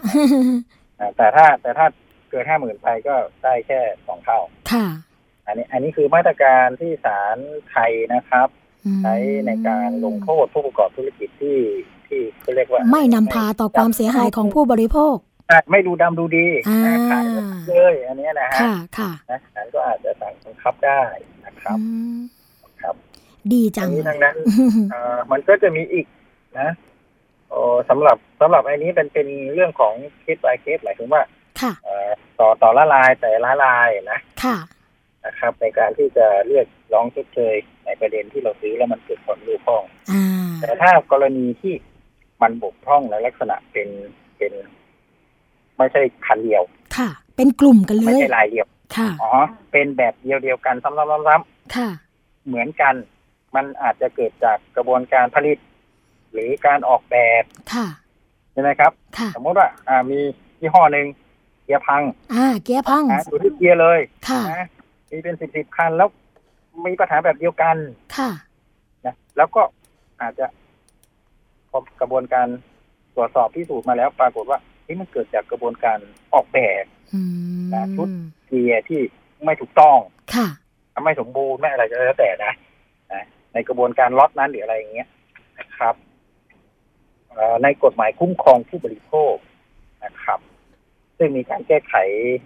[1.01, 1.87] อ่าแต่ถ้าแต่ถ้า
[2.31, 4.38] เกินห้าหมื่นไปก็ได้แค่สองเท่า
[4.72, 4.87] ค่ะ
[5.46, 7.37] อันนี้ อันนี้คือมาตรการที่ศาล
[7.70, 8.48] ไทยนะครับ
[8.85, 9.14] อืมใช้
[9.46, 11.59] ในการลงโทษผู้ประกอบธุรกิจที่
[12.09, 15.32] ที่เขาเรียกว่า ไม่นำพาต่อความเสียหายของผู้บริโภคอะ
[15.70, 17.24] ไม่ดูดำดูดีอ่านะขาย
[17.68, 21.00] เลยอันเนี้ยนะฮะค่ะค่ะนะศาลก็อาจจะสั่งบังคับได้
[21.46, 21.85] นะครับอื
[22.16, 22.18] ม
[22.83, 22.94] ครับ
[23.52, 24.37] ดีจัทั้งงนี้เลทั้ยงนั้น
[24.90, 26.07] เอ่อมันก็จะมีอีก
[26.61, 26.68] นะ
[27.48, 31.22] โอ้สำหรับสำหรับอันนี้เป็นเป็นเรื่องของเคส by เคสหมายถึงว่า
[31.61, 34.57] ค่ะเอ่อต่อต่อละลายแต่ละลายนะค่ะ
[35.24, 40.24] นะครับ ในการที่จะเรียกร้องชดเชยในประเด็นที่เราซื้อแล้วมันเกิดผลรูปพ้องอ่า
[40.61, 41.74] แต่ถ้ากรณีที่
[42.42, 43.88] มันบกพร่องในลักษณะเป็น
[44.38, 44.52] เป็น
[45.77, 46.63] ไม่ใช่คันเดียว
[46.97, 49.33] ค่ะ เป็นกลุ่มกันเลไม่ยใช่ลายเดียว ค่ะ อ๋อ
[49.73, 52.95] เป็นแบบเดียวเดียวกันซ้ำๆๆค่ะๆเหมือนกัน
[53.55, 55.59] มันอาจจะเกิดจากกระบวนการผลิต
[56.33, 57.87] หรือการออกแบบ ค่ะ
[58.53, 60.19] ใช่ไหมครับค่ะสมมติว่า อ่า มี
[60.61, 61.07] ยี่ห้อหนึ่ง
[61.65, 62.03] เกียร์พัง
[62.35, 64.67] อ่า เกียร์พังนะอยู่ที่เกียร์เลย ค่ะนะ
[65.11, 66.09] มีเป็นสิบสิบคันแล้ว
[66.87, 67.77] มีปัญหาแบบเดียวกัน
[68.17, 68.31] ค่ะ
[69.05, 69.63] นะ แล้วก็
[70.21, 70.47] อาจจะ
[71.71, 72.47] พอกระบวนการ
[73.15, 74.59] ตรวจสอบพิสูจน์มาแล้ว ปรากฏว่า
[74.92, 75.98] ที่มันเกิดจากกระบวนการ
[76.35, 77.20] ออกแบบอื
[77.62, 78.09] มนะชุด
[78.46, 79.00] เกียร์ที่
[79.44, 79.96] ไม่ถูกต้อง
[80.35, 80.48] ค่ะ
[81.05, 82.52] ไม่สมบูรณ์ไม่อะไรก็แล้วแต่นะ
[83.12, 85.09] นะในกระบวนการล็อตนั้นหรืออะไรอย่างเงี้ย
[85.59, 85.94] นะครับ
[87.31, 89.35] เอ่อในกฎหมายคุ้มครองผู้บริโภค
[90.05, 90.40] นะครับ
[91.18, 91.94] ซึ่งมีการแก้ไข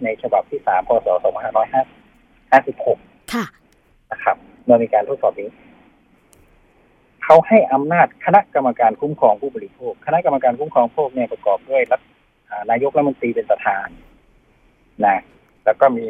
[0.03, 2.99] ในฉบับที่สามพศสองพันห้าร้อยห้าสิบหก
[3.33, 3.45] ค่ะ
[4.11, 5.49] นะครับเมื่อมีการทดสอบนี้
[7.23, 12.16] เขาให้อำนาจคณะกรรมการคุ้มครองผู้บริโภค คณะกรรมการคุ้มครองผู้บริโภคเนี่ยประกอบด้วยรัฐอ่า
[12.71, 13.87] นายกรัฐมนตรีเป็นประธาน
[15.05, 15.17] นะ
[15.65, 16.07] แล้วก็มี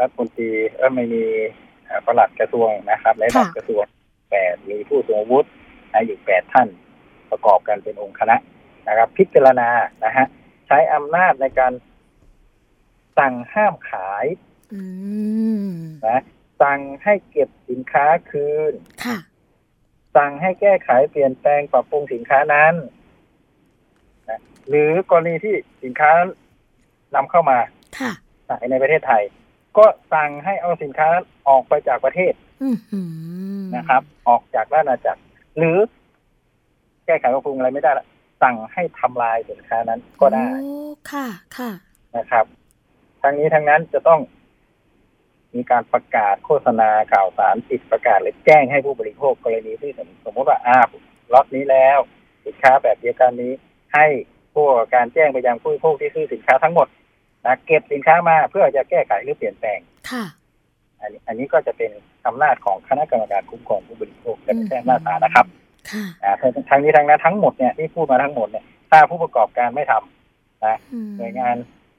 [0.00, 1.24] รัฐมนตรีเออไม่มี
[1.84, 3.84] เอ่อปลัดกระทรวงนะครับและระดับค่ะกระทรวง
[4.30, 5.46] แปดมีผู้ทรงอาวุธ
[5.92, 6.68] นะอยู่แปดท่าน
[7.30, 8.36] ประกอบกันเป็นองค์คณะ
[8.88, 9.68] นะครับ พิจารณา
[10.04, 10.26] นะฮะ
[10.66, 11.72] ใช้อำนาจในการ
[13.18, 14.26] สั่งห้ามขาย
[14.74, 14.82] อื
[15.66, 15.70] ม
[16.06, 16.20] นะ
[16.62, 18.72] สั่งให้เก็บสินค้าคืน
[19.04, 19.18] ค่ะ
[20.16, 22.93] สั่งให้แก้ไขเปลี่ยนแปลงปรับปรุงสินค้านั้นนะ
[24.68, 26.10] หรือกรณีที่สินค้า
[27.14, 27.58] นำเข้ามา
[27.98, 28.12] ค่ะ
[28.48, 29.22] ขายในประเทศไทย
[29.78, 33.00] ก็สั่งให้เอาสินค้านั้นออกไปจากประเทศอืมหื
[33.62, 35.22] มนะครับ ออกจากราชอาณาจักร
[35.56, 35.78] หรือ
[37.06, 38.06] แก้ไขปรับปรุงอะไรไม่ได้ละ
[38.42, 40.72] สั่งให้ทำลายสินค้านั้นก็ได้โอ้
[41.12, 41.70] ค่ะค่ะ
[42.16, 42.44] นะครับ
[43.22, 44.20] ทั้งนี้ทั้งนั้นจะต้อง
[45.54, 50.88] มีการประกาศโฆษณาข่าวสารติดประกาศหรือแจ้งให้ผู้บริโภคกรณีที่สมสมมติว่าอ้าว
[51.32, 51.98] ล็อตนี้แล้ว
[52.44, 53.52] สินค้าแบบเดียวกันนี้
[53.94, 54.06] ให้
[54.54, 56.88] ผู้ประกอบการแจ้งไปยังผู้บริโภคที่ซื้อสินค้าทั้งหมด
[57.46, 59.78] นะเก็บสินค้ามาเพื่อจะแก้ไขหรือเปลี่ยนแปลง
[60.10, 60.24] ค่ะ
[61.00, 61.90] อันนี้อันนี้ก็จะเป็น
[62.26, 65.46] อำนาจของคณะกรรมการคุ้มครองผู้บริโภคและไม่ใช่อำนาจศาลนะครับ
[65.90, 66.32] ค่ะอ่า
[66.70, 71.54] ทั้งนี้ทั้งนั้นทั้งหมดเนี่ยที่พูดมาทั้งหมดเนี่ยถ้าผู้ประกอบการไม่ทำอืมหน่วยงาน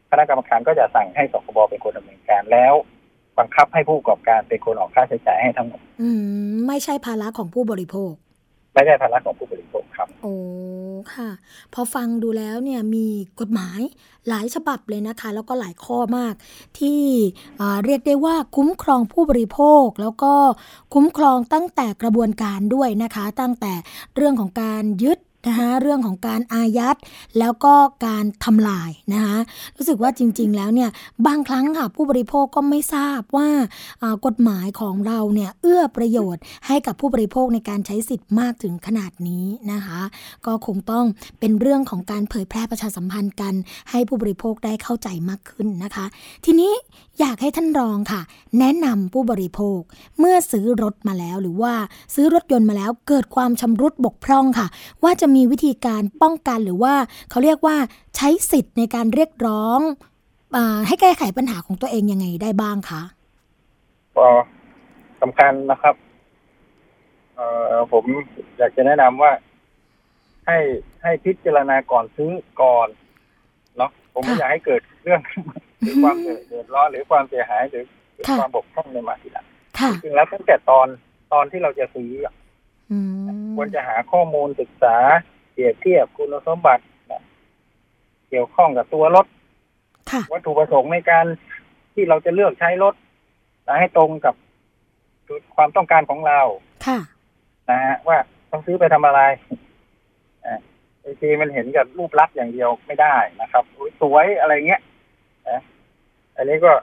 [0.10, 2.74] คณะกรรมการก็จะสั่งให้สคบเป็นคนดำเนินการแล้ว
[3.38, 6.10] บังคับให้ผู้ประกอบการเป็นคนออกค่าใช้จ่ายให้ทั้งหมด อื
[6.52, 8.14] มไม่ใช่ภาระของผู้บริโภค
[8.76, 10.36] ไม่ใช่ภาระของผู้บริโภคครับ โอ้
[11.14, 11.30] ค่ะ
[11.74, 13.08] พอฟังดูแล้วเนี่ยมี
[13.40, 13.82] กฎหมาย
[14.30, 16.34] หลายฉบับเลยนะคะ แล้วก็หลายข้อมาก
[16.80, 17.02] ที่
[17.86, 20.34] เรียกได้ว่าคุ้มครองผู้บริโภค แล้วก็
[20.94, 23.74] คุ้มครองตั้งแต่กระบวนการด้วยนะคะ ตั้งแต่
[24.16, 26.96] เรื่องของการยึด นะคะเรื่องของการอายัด
[27.40, 27.74] แล้วก็
[28.06, 29.38] การทำลายนะคะ
[29.78, 30.90] รู้สึกว่าจริง ๆ แล้วเนี่ย
[31.28, 33.50] บางครั้งค่ะผู้บริโภคก็ไม่ทราบว่า
[34.26, 40.02] กฎหมายของเราเนี่ยเอื้อประโยชน์ให้กับผู้บริโภคในการใช้สิทธิ์มากถึงขนาดนี้นะคะ
[40.46, 41.06] ก็คงต้อง
[41.40, 43.54] เป็นเรื่องของการเผยแพร่ประชาสัมพันธ์กัน
[43.90, 46.06] ให้ผู้บริโภคได้เข้าใจมากขึ้นนะคะ
[46.46, 46.74] ทีนี้
[47.20, 48.22] อยากให้ท่านรองค่ะ
[48.60, 49.80] แนะนำผู้บริโภค
[50.20, 51.74] เมื่อซื้อรถมาแล้วหรือว่า
[52.16, 54.68] ซื้อรถยนต์มาแล้วเกิดความชำรุดบกพร่องค่ะ
[55.04, 56.94] ว่าจะมีวิธีการป้องกันหรือว่า
[57.30, 57.78] เขาเรียกว่า
[58.16, 59.80] ใช้สิทธิ์ในการเรียกร้อง
[60.56, 63.02] อาให้แก้ไขปัญหาของตัวเองยังไงได้บ้างคะ
[64.18, 64.28] ก็
[65.22, 65.96] สำคัญนะครับ
[67.36, 68.04] เอ่อผม
[68.58, 69.32] อยากจะแนะนำว่า
[70.48, 70.58] ให้
[71.04, 72.88] ให้พิจารณาก่อนซื้อก่อน
[73.78, 75.22] เนาะผมไม่ค่ะอยากให้เกิดเรื่อง
[75.80, 76.16] หรือความ
[76.48, 79.46] เดือดร้อนหรือความเสียหายหรือหรือค่ะความบกพร่องในมาทีหลัง
[79.80, 80.88] ค่ะจริงๆแล้วตั้งแต่ตอน
[81.34, 82.45] ตอนที่เราจะซื้ออะอืม
[83.56, 84.96] ควรจะหาข้อมูลศึกษา
[85.52, 87.22] เปรียบเทียบคุณสมบัตินะ
[88.30, 89.26] เกี่ยวข้องกับตัวรถ
[90.12, 91.26] ค่ะวัตถุประสงค์ในการ
[91.94, 92.94] ที่เราจะเลือกใช้รถ
[93.68, 94.36] นะให้ตรงกับ
[95.56, 96.40] ความต้องการของเรา
[96.88, 97.00] ค่ะ
[97.70, 98.18] นะฮะว่า
[98.52, 99.22] ต้องซื้อไปทำอะไร
[100.46, 100.60] อ่า
[101.04, 104.82] บางทีมันเห็นกับรูปลักษณ์อย่างเดียวไม่ได้นะครับอุ๊ยสวยอะไรเงี้ย
[105.50, 105.60] นะ
[106.38, 106.74] อันนี้ก็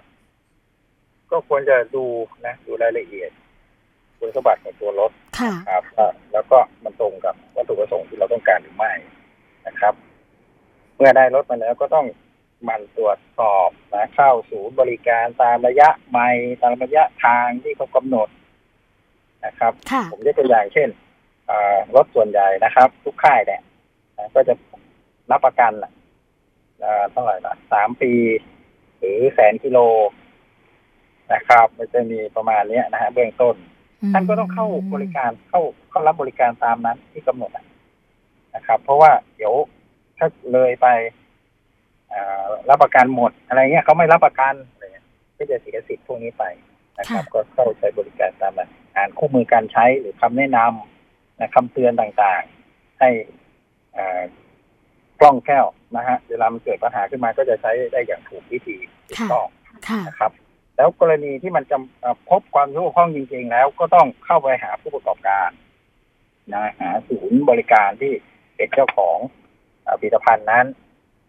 [1.30, 2.04] ก็ควรจะดู
[2.46, 3.30] นะ ดูรายละเอียด
[4.24, 8.92] คุณสมบัติของตัวรถค่ะครับอ่าแล้วก็มันตรงกับวัตถุประสงค์ที่เราต้องการหรือไม่
[9.66, 9.94] นะครับ
[10.96, 12.06] เมื่อได้รถมาแล้วก็ต้อง
[12.64, 18.28] หมันตรวจสอบนะเข้าศูนย์บริการตามระยะไมล์ตามระยะทางที่เขากำหนด
[19.46, 20.88] นะครับค่ะผมยกตัวอย่างเช่น
[21.50, 23.62] อ่ารถส่วนใหญ่นะครับ ทุกค่ายเนี่ย
[24.18, 24.54] นะก็จะ
[25.30, 25.92] รับประกันน่ะ
[26.84, 28.12] อ่าเท่าไหร่ละสามปี
[28.98, 29.78] หรือแสนกิโล
[31.32, 33.56] นะครับ มันจะมีประมาณเนี้ยนะฮะเบื้องต้น
[34.12, 35.60] ท่านก็ต้องเข้าบริการเข้า
[35.90, 37.64] เข้ารับบริการตามนั้นที่กำหนดอะ
[38.54, 39.54] นะครับ เพราะว่าเดี๋ยว
[40.18, 40.86] ถ้าเลยไป
[42.12, 45.06] อ่ารับประกันหมดอะไรเงี้ยเขาไม่รับประกันอะไรเงี้ย
[45.38, 46.44] ก็จะเสียสิทธิ์พวกนี้ไป
[46.98, 53.08] นะครับ ก็เข้าใช้บริการตามนั้นอ่านคู่มือการใช้หรือคำแนะนำนะคำเตือนต่างๆ ให้
[53.96, 54.20] อ่า
[55.20, 58.76] กล้องแก้วนะฮะเวลามันเกิดปัญหาขึ้นมาก็จะใช้ได้อย่างถูกวิธี
[59.08, 59.46] ถูกค่ะต้อง
[59.88, 60.32] ค่ะนะครับ
[60.82, 65.50] แล้วกรณีที่มันจะเอ่อพบความเกี่ยวข้องจริง ๆ แล้วก็ต้องเข้าไปหาผู้ประกอบการ
[66.52, 68.12] นะหาศูนย์บริการที่
[68.56, 69.18] เป็นเจ้าของ
[69.82, 70.66] เอ่อผลิตภัณฑ์นั้น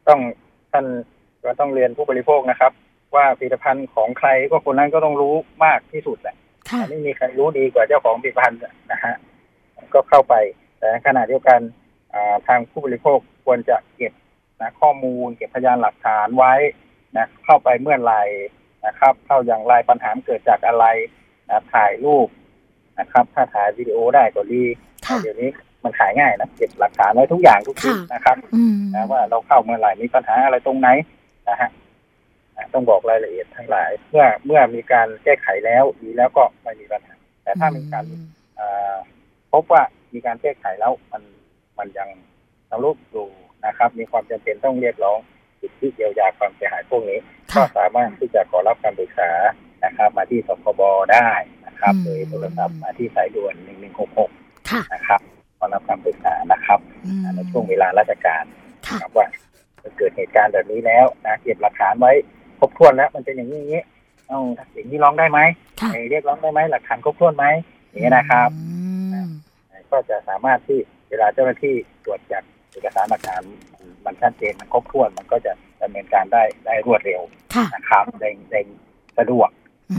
[0.08, 0.20] ต้อง
[0.72, 0.86] ท่าน
[1.46, 2.72] ก็ต้องเรียนผู้บริโภคนะครับ
[3.16, 5.36] ว่าผลิตภัณฑ์ของใครก็คนนั้นก็ต้องรู้
[5.66, 6.36] มากที่สุดแหละ
[6.70, 8.60] ค่ะไม่มีใครรู้ดีกว่าเจ้าของผลิตภัณฑ์
[8.92, 9.16] นะฮะ
[9.94, 10.36] ก็เข้าไป
[10.80, 11.60] แต่ขณะเดียวกัน
[12.14, 14.14] อ่าทางผู้บริโภคควรจะเก็บ
[14.62, 16.54] นะข้อมูล เก็บพยานหลักฐานไว้
[17.18, 18.24] นะเข้าไปเมื่อไหร่
[18.86, 20.86] นะครับ เข้าอย่างไรปัญหาเกิดจากอะไร
[21.50, 22.28] นะถ่ายรูป
[23.00, 24.64] นะครับ ถ้าถ่ายวิดีโอได้ก็ดี
[25.08, 25.50] ค่ะเดี๋ยวนี้
[25.84, 30.90] มันขายง่ายนะเก็บหลักฐานไว้ทุกอย่างทุกชิ้นค่ะนะครับอืมนะว่าเราเข้าเมื่อไหร่มีปัญหาอะไรตรงไหน
[31.50, 31.70] นะฮะ
[32.56, 38.06] อะต้องบอกรายละเอียดทั้งหลาย เมื่อเมื่อมีการแก้ไขแล้วดีแล้วก็ไม่มีปัญหา แต่ถ้ามีการ
[38.60, 38.96] อ่า
[39.52, 39.82] พบว่า
[40.14, 41.24] มีการแก้ไขแล้วมัน
[41.78, 42.10] มันยัง
[42.70, 43.28] ทะลุอยู่
[43.66, 45.20] นะครับ มีความจำเป็นต้องเรียกร้อง
[45.64, 49.32] สิทธิเยียวยาความเสียหายพวกนี้ ก็ค่ะสามารถที่จะขอรับการปรึกษา
[49.86, 50.82] นะครับ มาที่สคบ
[51.14, 51.30] ได้
[51.66, 53.56] นะครับอืมโดยโทรศัพท์มาที่สายด่วน
[54.12, 55.22] 1166ค่ะนะครับ
[55.60, 58.44] ขอรับการปรึกษานะครับอืมในช่วงเวลาราชการ
[58.88, 59.28] ค่ะครับว่า
[59.98, 62.12] เกิดเหตุการณ์แบบนี้แล้วนะเก็บหลักฐานไว้
[62.60, 63.84] ครบถ้วนแล้ว มันเป็นอย่างนี้อย่างนี้
[64.28, 64.40] เอา
[64.74, 65.40] อย่างนี้ร้องได้ไหม
[65.82, 67.46] ค่ะเรียกร้องได้ไหมหลักฐานครบถ้วนไหม
[67.90, 68.50] อย่างนี้ยนะครับ
[69.14, 69.30] อืม
[69.92, 73.44] ก็จะสามารถที่เวลาเจ้าหน้าที่ตรวจจับเอกสารหลักฐาน
[74.06, 77.22] มันชัดเจนมันครบถ้วนมันก็จะดำเนินการได้ได้รวดเร็ว
[77.56, 78.60] ค่ะนะครับได้ได้
[79.18, 79.50] สะดวก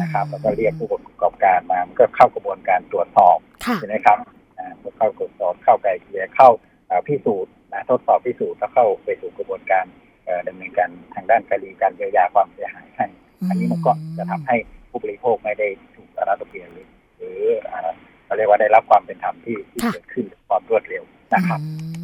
[0.01, 4.19] นะครับแล้วก็เรียกผู้ประกอบการมามันก็เข้ากระบวนการตรวจสอบค่ะใช่ไหมครับ
[4.59, 6.51] อ่าเมื่อเข้ากดสอบเข้าไกลเกลี่ยเข้า
[6.89, 9.85] เอ่อพิสูจน์นะทดสอบพิสูจน์แล้วเข้าไปสู่กระบวนการ
[10.25, 13.07] เอ่อดำเนินการทางด้านคดีการเยียวยาความเสียหายให้
[13.49, 14.57] อันนี้มันก็จะทำให้
[14.91, 16.87] ผู้บริโภคไม่ได้ถูกอารัฐเปลี่ยนหรือ
[17.19, 17.41] หรือ
[17.71, 17.91] อ่า
[18.25, 21.71] เขาเรียกว่าได้รับความเป็นธรรมที่ที่ค่ะเกิดขึ้นความรวดเร็วนะครับอื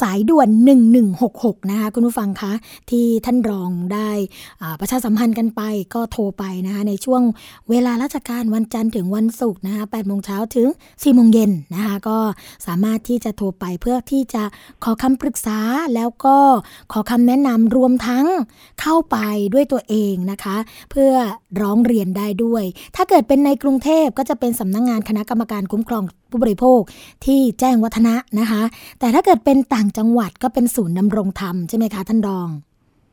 [0.00, 0.48] สายด่วน
[1.08, 2.52] 1166 นะคะคุณผู้ฟังคะ
[2.90, 4.10] ที่ท่านรองได้
[4.80, 5.62] ประชาสัมพันธ์กันไป
[5.94, 7.22] ก็โทรไปนะคะในช่วง
[7.70, 12.18] เวลาราชการวันจันทร์ถึงวันศุกร์นะคะ8โมงเช้าถึง 4 โมงเย็นนะคะก็
[12.66, 14.42] สามารถที่จะโทรไปเพื่อที่จะ
[14.84, 15.58] ขอคำปรึกษา
[15.94, 16.36] แล้วก็
[16.92, 18.26] ขอคำแนะนำรวมทั้ง
[18.80, 19.16] เข้าไป
[19.54, 20.56] ด้วยตัวเองนะคะ
[20.90, 21.12] เพื่อ
[21.62, 22.64] ร้องเรียนได้ด้วย
[22.96, 26.80] ถ้าเกิดเป็นในกรุงเทพก็จะเป็นสำนักงงานคณะกรรมการคุ้มครองผู้บริโภค
[27.26, 28.62] ที่แจ้งวัฒนะนะคะ
[29.00, 32.48] แต่ถ้าเกิดเป็นต่างจังหวัดก็เป็นศูนย์ดำรงธรรมใช่ไหมคะท่านรอง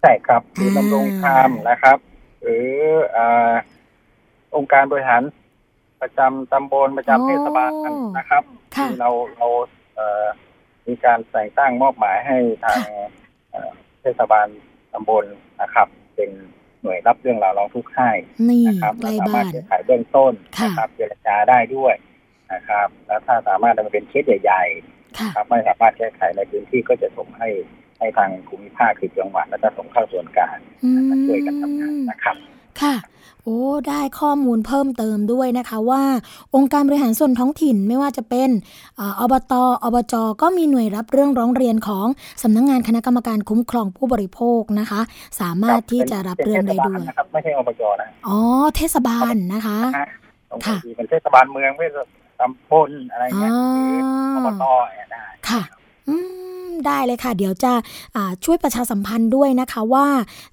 [0.01, 1.97] ใช่ครับคืออ่าดำรงธรรมนะครับ
[2.41, 2.67] หรือ
[3.15, 3.53] อ่า
[4.55, 5.21] องค์การบริหาร
[6.01, 7.71] ประจำตำบลประจำเทศบาล
[8.17, 8.43] นะครับ
[8.75, 9.47] ค่ะที่เราเรา
[9.95, 10.25] เอ่อ
[10.87, 12.79] มีการแต่งตั้งมอบหมายให้ทาง
[13.51, 14.47] เอ่อเทศบาล
[14.93, 15.25] ตำบล
[15.61, 16.31] นะครับ เป็น
[16.81, 18.09] หน่วยรับเรื่องราวร้องทุกข์ให้
[18.49, 21.93] นี่นะครับใกล้สาบ้ามารถนแก้ไขเบื้องต้นค่ะนะครับเจรจาได้ด้วย
[22.53, 24.63] นะครับแล้วถ้าสามารถดำเนินเป็นเคสใหญ่
[25.17, 27.49] ค่ะๆครับไม่สามารถแก้ไขในพื้นที่ก็จะส่งให้
[27.99, 32.35] ให้ทางภูมิภาคคือจังหวัดแล้วก็ส่งเข้าส่วนกลางอืมมาช่วยกันทำงานนะครับ
[32.81, 32.95] ค่ะ
[33.43, 36.03] โอ้ได้ข้อมูลเพิ่มเติมด้วยนะคะว่า
[36.55, 38.49] องค์การบริหารส่วนท้องถิ่นไม่ว่าจะเป็น
[38.99, 39.53] อาอบต
[39.83, 42.07] อบจก็มีหน่วยรับเรื่องร้องเรียนของ
[42.43, 45.01] สำนักงงานคณะกรรมการคุ้มครองผู้บริโภคนะคะ
[45.41, 48.37] สามารถที่จะรับเรื่องได้ด้วยป็นเทศบาลนะครับไม่ใช่อบจนะอ๋อ
[48.77, 50.07] เทศบาลนะคะนะฮะ
[50.49, 52.03] บางค่ะทีเป็นเทศบาลเมืองไม่ใช่
[52.39, 54.01] ตำบลอะไรเงี้ยหรือ
[54.35, 54.63] อบต
[54.95, 55.61] เนี่ยได้ค่ะ
[56.09, 56.15] อื
[56.69, 57.73] มได้เลยค่ะ เดี๋ยวจะ
[58.15, 60.07] อ่าช่วยประชาสัมพันธ์ด้วยนะคะว่า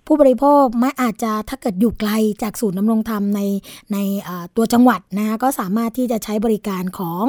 [0.07, 2.11] ผู้บริโภคไม่อาจจะถ้าเกิดอยู่ไกล
[2.42, 3.40] จากศูนย์ดำรงธรรมใน
[3.92, 7.25] ในอ่าตัวจังหวัดนะคะก็สามารถที่จะใช้บริการของ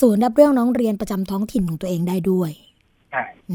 [0.00, 2.65] ศูนย์รับเรื่องน้องเรียนประจำท้องถิ่นของตัวเองได้ด้วยใช่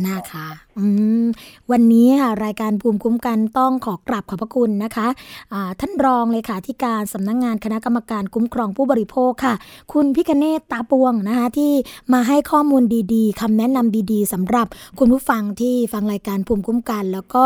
[0.07, 0.85] นะคะอื
[1.23, 1.25] ม
[1.71, 5.07] วันนี้ค่ะรายการภูมิคุ้มกันต้องขอกราบขอบพระคุณนะคะ
[5.53, 9.53] อ่าท่านรองเลยค่ะที่การสำนักงงานคณะกรรมการคุ้มครองผู้บริโภคค่ะ
[9.93, 11.71] คุณพิคเนตตาปวงนะคะที่
[12.13, 12.83] มาให้ข้อมูล
[13.13, 14.67] ดีๆคำแนะนำดีๆสำหรับ
[14.99, 17.43] คุณผู้ฟังที่ฟังรายการภูมิคุ้มกัน แล้วก็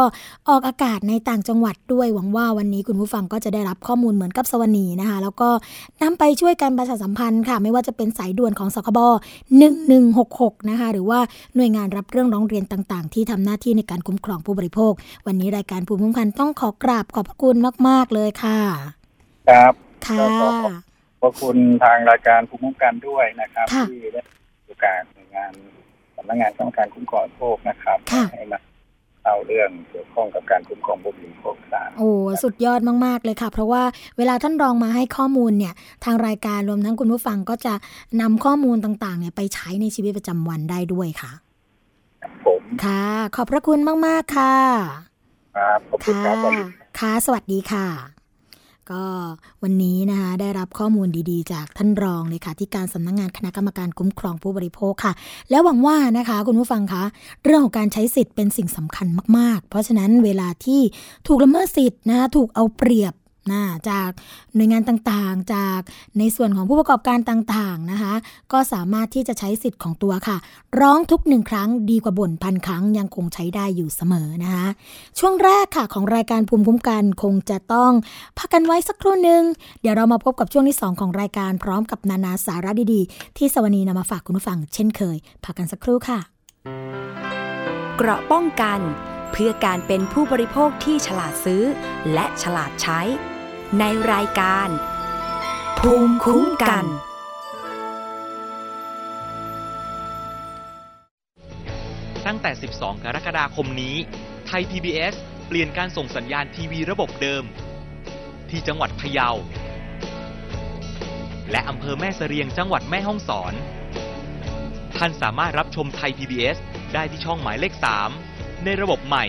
[0.49, 5.49] ออกอากาศในต่างจังหวัดด้วยหวังว่าวันนี้คุณผู้ฟังก็จะได้รับข้อมูลเหมือนกับสวนีนะคะแล้วก็
[6.01, 8.99] นำไปช่วยกันประชาสัมพันธ์ค่ะ ไม่ว่าจะเป็นสายด่วนของสคบ
[9.83, 11.19] 1166นะคะหรือว่า
[11.55, 14.93] หน่วยงานรับเรื่องร้องเรียนต่างๆ ที่ทำหน้าที่ในการคุ้มครองผู้บริโภค
[15.27, 17.55] วันนี้รายการภูมิคุ้มกันต้องขอกราบขอบพระคุณ
[17.87, 18.59] มาก ๆ เลยค่ะ
[19.49, 19.73] ครับ
[20.07, 20.75] ค่ะก็ขอขอบ
[21.21, 24.21] ขอบคุณทางรายการภูมิคุ้มกันด้วยนะครับค่ะที่ได้
[24.65, 25.51] โอกาสในงาน
[26.15, 28.59] สำนักงานต้องการคุ้มครองผู้บริโภคนะครับค่ะให้มา
[29.23, 32.11] เล่าเรื่องเกี่ยวข้องกับการคุ้มครองผู้บริโภคทราบโอ้
[32.43, 33.83] สุดยอดมาก ๆ เลยค่ะ เพราะว่า
[34.17, 35.73] เวลาท่านรองมาให้ข้อมูลเนี่ย
[36.05, 37.73] ทางรายการรวมทั้งคุณผู้ฟังก็จะ
[38.21, 41.31] นำข้อมูลต่างๆเนี่ยไปใช้ในชีวิตประจำวันได้ด้วยค่ะ
[42.83, 44.55] ครับผมค่ะ ขอบพระคุณมาก ๆ ค่ะ
[45.55, 46.67] ครับขอบคุณค่ะครับสวัสดี
[46.99, 47.87] ค่ะ สวัสดีค่ะ
[48.91, 49.03] ก็
[49.63, 55.13] วันนี้นะคะได้รับข้อมูลดีๆ จากท่านรองเลยค่ะ ที่การสำนักงานคณะกรรมการคุ้มครองผู้บริโภคค่ะ
[55.49, 57.03] แล้วหวังว่านะคะคุณผู้ฟังคะ
[57.43, 59.07] เรื่องของการใช้สิทธิ์เป็นสิ่งสำคัญ
[59.37, 60.81] มาก ๆ เพราะฉะนั้นเวลาที่
[61.27, 63.13] ถูกละเมิดสิทธิ์นะคะถูกเอาเปรียบ
[63.51, 64.09] นะจาก
[64.55, 65.79] หน่วยงานต่างๆ จาก
[66.19, 68.13] ในส่วนของผู้ประกอบการต่างๆนะคะ
[68.51, 70.37] ก็สามารถที่จะใช้สิทธิ์ของตัวค่ะ
[70.81, 74.67] ร้องทุกหนึ่งครั้งดีกว่าบ่นพันครั้งยังคงใช้ได้อยู่เสมอนะคะ
[75.19, 77.91] ช่วงแรกค่ะของรายการภูมิคุ้มกันคงจะต้อง
[78.37, 79.43] พักกันไว้สักครู่หนึ่ง
[79.81, 86.19] เดี๋ยวเรามาพบกับช่วงที่ 2 ของรายการพร้อมกับนานาสาระดีๆ ที่สวนีนำมาฝากคุณผู้ฟังเช่นเคยพักกันสักครู่ค่ะ
[87.97, 88.79] เกราะป้องกัน
[89.31, 91.63] เพื่อการเป็นผู้บริโภคที่ฉลาดซื้อ
[92.13, 93.01] และฉลาดใช้
[93.79, 94.69] ในรายการ
[95.79, 96.85] ภูมิคุ้มกัน
[102.25, 103.95] ตั้งแต่ 12 กรกฎาคมนี้
[104.47, 105.15] ไทย PBS
[105.47, 107.43] เปลี่ยนการส่งสัญญาณทีวีระบบเดิม
[108.49, 109.29] ที่จังหวัดพะเยา
[111.51, 113.53] และอำเภอแม่เสรียงจังหวัดแม่ฮ่องสอน
[114.97, 116.57] ท่านสามารถรับชมไทย PBS
[116.93, 117.73] ได้ที่ช่องหมายเลข
[118.19, 119.25] 3 ในระบบใหม่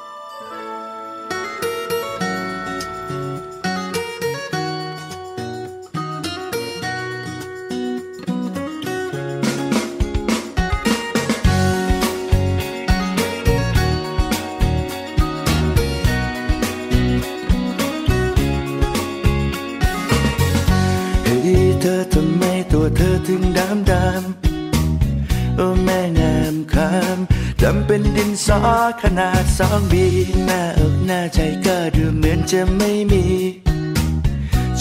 [28.59, 28.59] อ
[29.01, 30.05] ขนาดสองบี
[30.45, 33.25] หน้าอกหน้าใจก็ดูเหมือนจะไม่มี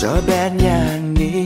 [0.01, 1.43] จอแบนอย่างนี้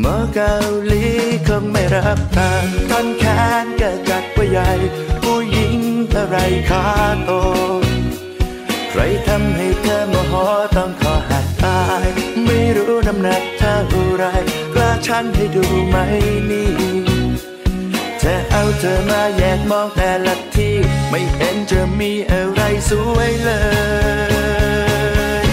[0.00, 0.54] หมอเกา
[0.86, 1.04] หลี
[1.46, 3.24] คงไม่รับทางท่อนแข
[3.64, 4.70] นก็กัดว่าใหญ่
[5.22, 5.78] ผู้หญิง
[6.14, 6.36] อะไร
[6.70, 6.84] ขา
[7.24, 7.30] โต
[8.90, 10.34] ใครทำให้เธอโมโห
[10.76, 12.06] ต้องขอหักตาย
[12.44, 13.76] ไม่รู้น้ำหนักเท่า
[14.16, 14.24] ไร
[14.74, 15.96] กล้าชั่งให้ดูไหม
[16.50, 17.09] นี่
[18.32, 20.74] จะเอาเธอมาแยกมองแต่ละที่
[21.10, 23.50] ไม่เห็นจะมีอะไรสวยเล
[25.44, 25.46] ย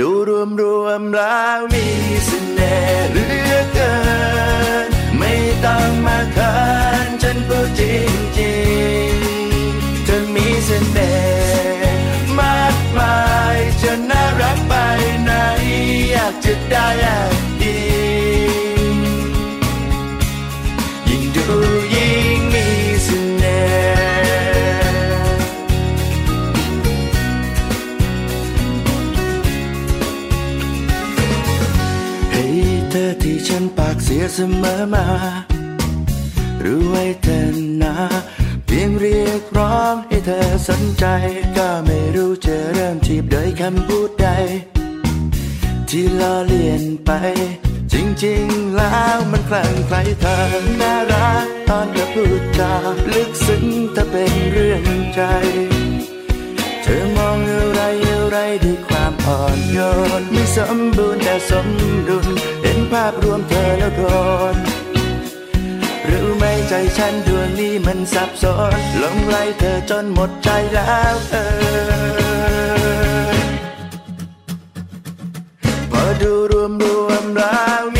[0.00, 1.86] ดูรวมรวมๆแล้วมี
[2.26, 3.94] เสน่ห์เหลือเกิ
[4.86, 4.88] น
[5.18, 5.34] ไม่
[5.64, 6.54] ต้องมาเขิ
[7.06, 8.56] นฉันพูดจริงจริ
[9.08, 11.14] งๆเธอมีเสน่
[11.80, 13.16] ห์มากมา
[13.54, 14.74] ยจะน่ารักไป
[15.24, 15.32] ไหน
[16.10, 16.86] อยากจะได้
[33.38, 35.06] ที่ฉันปากเสียเสมอมา
[36.62, 37.40] รู้ไว้เธอ
[37.82, 37.94] นะ
[38.66, 41.04] เพียงเรียกร้องให้เธอสนใจ
[41.56, 44.28] ก็ไม่รู้จะเริ่มจีบโดยคำพูดใด
[45.88, 47.10] ที่ล้อเลียนไป
[47.92, 50.38] จริงๆแล้วมันคลั่งไคล้เธอ
[50.80, 52.72] น่ารักตอนเธอพูดจา
[53.12, 53.64] ลึกซึ้ง
[53.94, 54.84] ถ้าเป็นเรื่อง
[55.14, 55.22] ใจ
[56.82, 59.78] เธอมองอะไรอะไรด้วยความอ่อนโย
[60.20, 61.68] นไม่สมบูรณ์แต่สม
[62.08, 64.54] ดุลาพรวมเธอแล้วก่อน
[66.10, 68.44] รู้ไหมใจฉันดวงนี้มันสับส
[68.76, 71.46] นหลงไหลเธอจนหมดใจแล้วเออ
[75.90, 77.95] พอดูรวมรวมแล้ว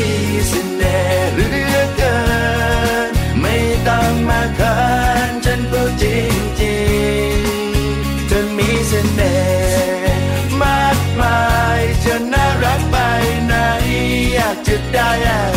[14.76, 15.55] อ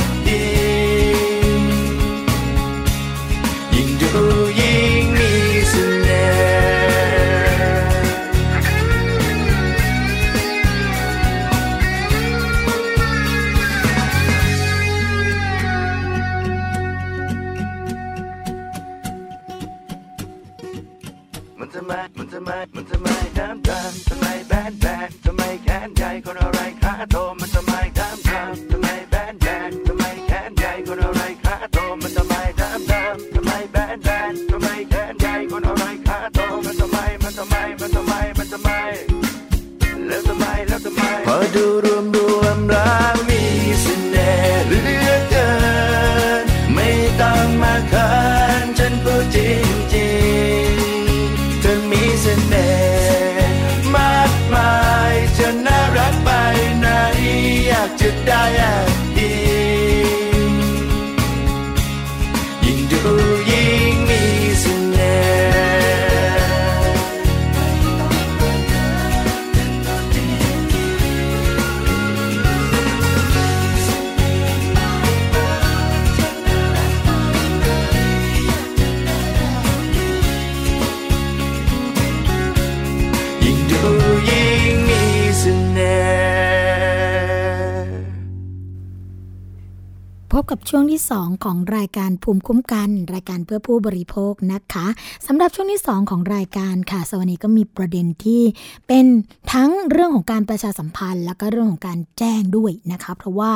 [90.51, 94.87] กับช่วงที่ 2 ของรายการภูมิคุ้มกัน รายการเพื่อผู้บริโภคนะคะ
[95.27, 98.41] สำหรับช่วงที่ 2 ของรายการค่ะสวันนี้ก็มีประเด็นที่
[98.87, 99.05] เป็น
[99.53, 103.51] ทั้งเรื่องของการประชาสัมพันธ์ แล้วก็เรื่องของการแจ้งด้วยนะคะเพราะว่า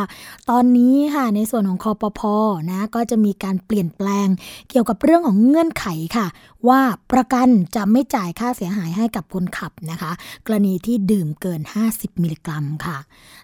[0.50, 2.22] ตอนนี้ค่ะในส่วนของคอปพ
[2.72, 4.28] นะก็จะมีการเปลี่ยนแปลง
[4.70, 5.86] เกี่ยวกับเรื่องของเงื่อนไข
[6.16, 6.28] ค่ะ
[6.70, 10.12] ว่าประกันจะไม่จ่ายค่าเสียหายให้กับคนขับนะคะ
[10.46, 11.62] กรณีที่ดื่มเกิน
[11.92, 12.98] 50 มิลลิกรัมค่ะ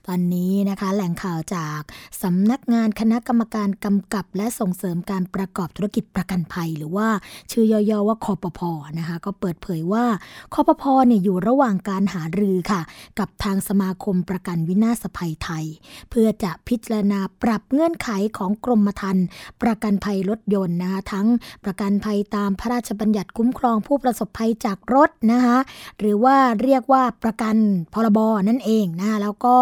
[0.08, 1.80] ตอนนี้นะคะแหล่งข่าวจาก
[2.22, 7.08] สำนักงานคณะกรรมการกำกับ และส่งเสริมการประกอบธุรกิจประกันภัย หรือว่า
[7.52, 10.06] ชื่อย่อๆว่าคอปพอนะคะก็เปิดเผยว่า
[10.54, 12.82] คอปพเนี่ยอยู่ระหว่างการหารือค่ะ
[13.20, 15.66] กับทางสมาคมประกันวินาศภัยไทย
[16.10, 19.26] เพื่อจะพิจารณาปรับเงื่อนไขของกรมธรรม์
[19.62, 21.28] ประกันภัยรถยนต์นะคะทั้ง
[21.64, 25.58] ประกันภัยตามพระราชบัญญัติคุ้มครองผู้ประสบภัยจากรถนะคะ
[26.00, 27.56] หรือว่าเรียกว่าประกัน
[27.94, 29.58] พรบนั่นเองนะคะแล้วก็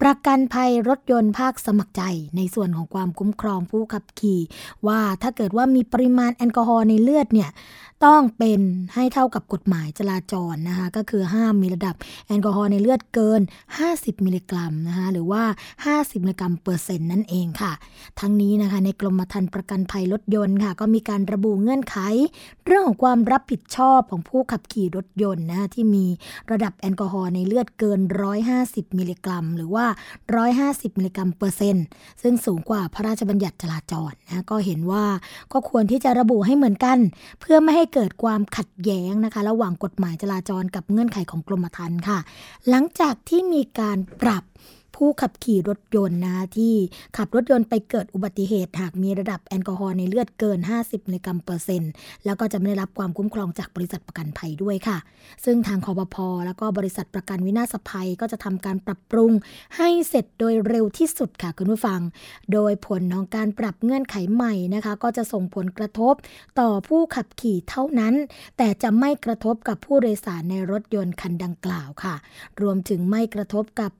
[0.00, 2.02] ประกันภัยรถยนต์ภาคสมัครใจ
[2.36, 4.40] ในส่วนของความคุ้มครองผู้ขับขี่
[4.86, 7.50] ว่าถ้าเกิดว่ามีปริมาณแอลกอฮอล์ในเลือดเนี่ย
[8.06, 8.60] ต้องเป็น
[8.94, 11.94] ให้เท่ากับกฎหมายจราจรนะคะก็คือห้ามมีระดับ
[12.26, 13.40] แอลกอฮอล์ในเลือดเกิน
[13.82, 15.42] 50 มิลลิกรัมนะคะหรือว่า
[15.84, 17.72] 50 มิลลิกรัมเปอร์เซ็นต์นั่นเองค่ะ
[18.20, 21.96] ทั้งนี้นะคะในกรมธรรม์ประกันภัยรถยนต์ค่ะ ก็มีการระบุเงื่อนไข
[22.66, 26.06] เรื่องื่องของความรับผิดชอบของผู้ขับขี่รถยนต์นะคะที่มี
[26.50, 28.00] ระดับแอลกอฮอล์ในเลือดเกิน
[28.48, 29.86] 150 มิลลิกรัม หรือว่า
[30.42, 31.84] 150 มิลลิกรัมเปอร์เซ็นต์
[32.22, 35.04] ซึ่งสูงกว่าพระราชบัญญัติจราจรนะก็เห็นว่า
[35.52, 36.98] ก็ควรที่จะระบุให้เหมือนกัน
[37.40, 42.18] เพื่อไม่ให้เกิดความขัดแย้งนะคะ ระหว่างกฎหมายจราจรกับเงื่อนไขของกรมธรรม์ค่ะ
[42.68, 44.44] หลังจากที่มีการปรับ
[44.98, 46.74] ผู้ขับขี่รถยนต์นะที่
[47.16, 51.90] ขับรถยนต์ไปเกิดอุบัติเหตุ หากมีระดับแอลกอฮอล์ในเลือดเกิน 50มิลลิกรัมเปอร์เซ็นต์
[52.24, 54.98] แล้วก็จะไม่ได้รับความคุ้มครองจากบริษัทประกันภัยด้วยค่ะ
[55.44, 59.32] ซึ่งทางคอปพแล้วก็บริษัทประกันวินาศภัยก็จะทำการปรับปรุง
[59.76, 62.00] ให้เสร็จโดยเร็วที่สุดค่ะคุณผู้ฟัง
[62.52, 66.14] โดยผลของการปรับเงื่อนไขใหม่นะคะ ก็จะส่งผลกระทบ
[66.60, 68.14] ต่อผู้ขับขี่เท่านั้น
[68.58, 72.14] แต่จะไม่กระทบกับผู้โดยสารในรถยนต์คันดังกล่าวค่ะ
[72.62, 73.92] รวมถึงไม่กระทบกับ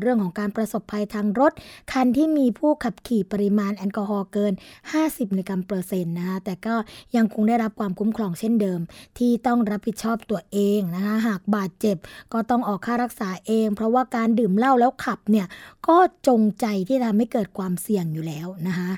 [0.00, 1.52] เรื่องของการประสบภัยทางรถ
[1.92, 4.52] คันที่มีผู้ขับขี่ปริมาณแอลกอฮอล์เกิน
[4.92, 6.74] 50มิลลิกรัมเปอร์เซ็นต์นะคะแต่ก็
[7.16, 8.80] ยังคงได้รับความคุ้มครองเช่นเดิม
[9.18, 11.96] ที่ต้องรับผิดชอบตัวเองนะคะหากบาดเจ็บ
[12.32, 15.46] ก็ต้องออกค่ารักษาเอง เพราะว่าการดื่มเหล้าแล้วขับเนี่ย
[15.88, 15.96] ก็
[16.28, 18.90] จงใจที่ทำให้เกิดความเสี่ยงอยู่แล้วนะคะ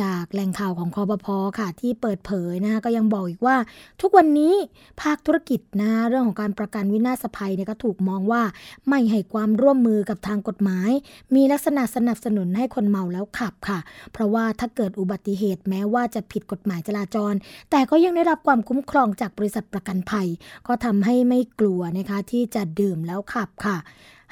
[0.00, 1.26] จากแหล่งข่าวของคอปพ
[1.58, 3.56] ค่ะที่เปิดเผยนะคะก็ยังบอกอีกว่า
[4.00, 4.54] ทุกวันนี้
[5.02, 8.42] ภาคธุรกิจนะเรื่องของการประกันวินาศภัยเนี่ยก็ถูกมองว่า
[8.88, 10.90] ไม่ให้ความร่วมมือกับทางกฎหมาย
[11.34, 13.78] มีลักษณะสนับสนุนให้คนเมาแล้วขับค่ะ
[14.12, 17.34] เพราะว่าถ้าเกิดอุบัติเหตุแม้ว่าจะผิดกฎหมายจราจร
[17.70, 20.28] แต่ก็ยังได้รับความคุ้มครองจากบริษัทประกันภัย
[20.66, 23.78] ก็ทำให้ไม่กลัวนะคะที่จะดื่มแล้วขับค่ะ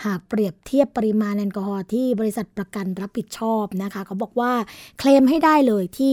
[0.05, 4.53] หากเปรียบเทียบปริมาณแอลกอฮอล์ที่บริษัทประกันรับผิดชอบนะคะเขาบอกว่า
[4.99, 6.13] เคลมให้ได้เลยที่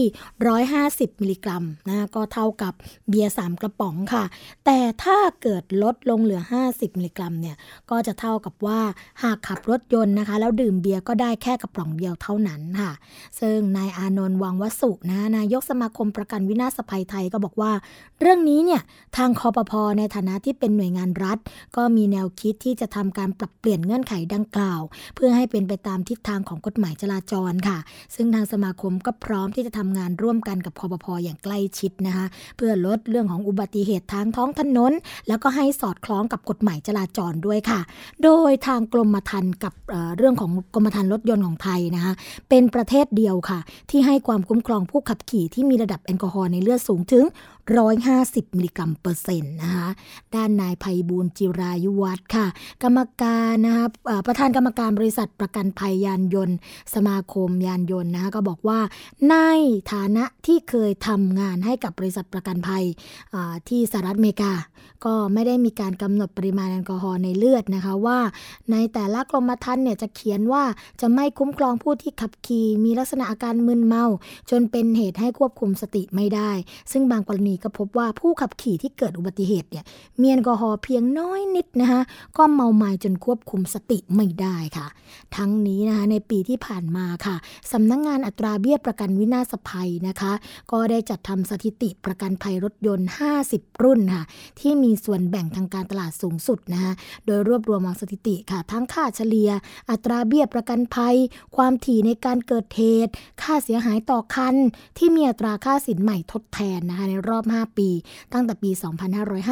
[0.60, 2.74] 150 มิลลิกรัมนะก็เท่ากับ
[3.08, 4.24] เบียร์ 3 กระป๋องค่ะ
[4.64, 7.56] แต่ถ้าเกิดลดลงเหลือ 50 มิลลิกรัมเนี่ย
[7.90, 8.80] ก็จะเท่ากับว่า
[9.22, 12.92] หากขับรถยนต์นะคะ แล้วดื่มเบียร์ก็ได้แค่กระป๋องเดียวเท่านั้นค่ะ
[13.40, 17.72] ซึ่งนายอานนท์วังวสุนะนายกสมาคมประกันวินาศภัยไทยก็บอกว่า
[18.20, 18.82] เรื่องนี้เนี่ย
[19.16, 21.38] ทางคอปพในฐานะที่เป็นหน่วยงานรัฐ
[21.76, 24.82] ก็มีแนวคิดที่จะทำการปรับเปลี่ยนเงื่อนไขดังกล่าว
[25.14, 27.78] เพื่อให้เป็นไปตามทิศทางของกฎหมายจราจรค่ะ
[28.14, 32.26] ซึ่งทางสมาคมก็พร้อมที่จะทำงานร่วมกันกับคอปพอย่างใกล้ชิดนะคะ
[32.56, 34.92] เพื่อลดเรื่องของอุบัติเหตุทางท้องถนน
[35.28, 37.80] แล้วก็ให้สอดคล้องกับกฎหมายจราจรด้วยค่ะ
[38.22, 42.12] โดยทางกรมธรรม์กับเเรื่องของกรมธรรม์รถยนต์ของไทยนะคะ
[42.48, 43.58] เป็นประเทศเดียวค่ะ
[43.90, 47.24] ที่ให้ความคุ้มครองผู้ขับขี่ที่มีระดับแอลกอฮอล์ในเลือดสูงถึง
[47.68, 49.88] 150 มิลลิกรัมเปอร์เซ็นต์นะคะ
[50.34, 52.46] ด้านนายภัยบูลย์จิรายุวัฒน์ค่ะ
[52.82, 53.84] กรรมการนะคะ
[54.26, 56.56] ประธานกรรมการบริษัทประกันภัยยานยนต์
[56.94, 58.80] สมาคมยานยนต์นะคะก็บอกว่า
[59.30, 59.36] ใน
[59.92, 62.84] ฐานะที่เคยทำงานให้กับบริษัทประกันภัย
[63.68, 64.52] ที่สหรัฐอเมริกา
[65.04, 68.18] ก็ไม่ได้มีการกำหนดปริมาณแอลกอฮอล์ในเลือดนะคะว่า
[68.70, 70.64] ในแต่ละกรมธรรม์เนี่ยจะเขียนว่า
[71.00, 74.04] จะไม่คุ้มครองผู้ที่ขับขี่มีลักษณะอาการมึนเมา
[74.50, 76.50] จนเป็นเหตุให้ควบคุมสติไม่ได้
[76.92, 79.84] ซึ่งบางกรณีก็พบว่าผู้ขับขี่ที่เกิดอุบัติเหตุเนี่ย
[80.20, 82.00] มีแอลกอฮอล์เพียงน้อยนิดนะคะ
[82.36, 84.86] ก็เมาไม้จนควบคุมสติไม่ได้ค่ะ
[85.36, 87.36] ทั้งนี้นะคะในปีที่ผ่านมาค่ะ
[87.72, 90.32] สำนักงงานอัตราเบี้ยประกันวินาศภัยนะคะ
[90.72, 93.08] ก็ได้จัดทำสถิติประกันภัยรถยนต์
[93.46, 94.24] 50 รุ่นค่ะ
[94.60, 96.92] ที่มีส่วนแบ่งทางการตลาดสูงสุดนะคะ
[97.26, 99.50] โดยรวบรวมมาสถิติค่ะ ทั้งค่าเฉลี่ย
[99.90, 101.16] อัตราเบี้ยประกันภัย
[101.56, 104.56] ความถี่ในการเกิดเหตุค่าเสียหายต่อคัน
[104.98, 107.88] ที่มีอัตราค่าสินใหม่ทดแทนนะคะในรอบอบ 5 ปี
[108.32, 108.70] ตั้งแต่ปี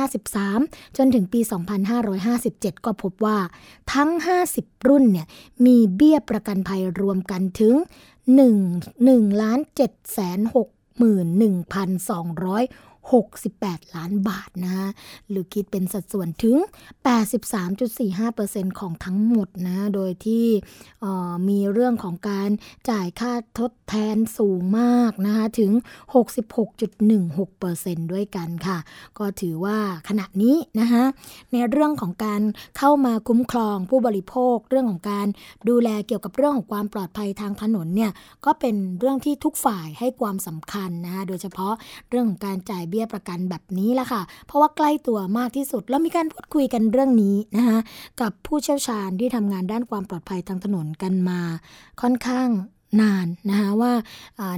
[0.02, 1.40] 2553 จนถึงปี
[2.12, 3.38] 2557 ก็พบว่า
[3.94, 4.10] ทั้ง
[4.48, 5.26] 50 รุ่นเนี่ย
[5.66, 7.74] มีเบี้ยประกันภัยรวมกันถึง
[8.38, 10.68] 1 1 7 6
[10.98, 14.88] 1,200 68 ล้านบาทนะคะ
[15.28, 16.56] หรือคิดเป็นสัดส่วนถึง
[17.68, 20.46] 83.45%ของทั้งหมดนะ โดยที่
[21.48, 22.50] มีเรื่องของการ
[22.90, 25.72] จ่ายค่าทดแทนสูงมากนะคะถึง
[26.72, 28.78] 66.16%ด้วยกันค่ะ
[29.18, 29.78] ก็ถือว่า
[30.08, 31.04] ขณะนี้นะคะ
[31.52, 32.42] ในเรื่องของการ
[32.78, 35.26] เข้ามาคุ้มครองผู้บริโภค เรื่องของการ
[35.68, 38.12] ดูแลเกี่ยวกับเรื่องของความปลอดภัยทางถนนเนี่ย
[38.44, 41.74] ก็เป็นเรื่องที่ทุกฝ่ายให้ความสำคัญนะคะโดยเฉพาะ
[42.10, 47.78] เรื่องของการจ่ายเบี้ยประกันแบบนี้ละค่ะ เพราะว่าใกล้ตัวมากที่สุด แล้วมีการพูดคุยกันเรื่องนี้นะคะ
[48.20, 51.40] กับผู้เชี่ยวชาญที่ทำงานด้านความปลอดภัยทางถนนกันมา
[52.00, 52.48] ค่อนข้าง
[53.00, 53.92] นานนะคะว่า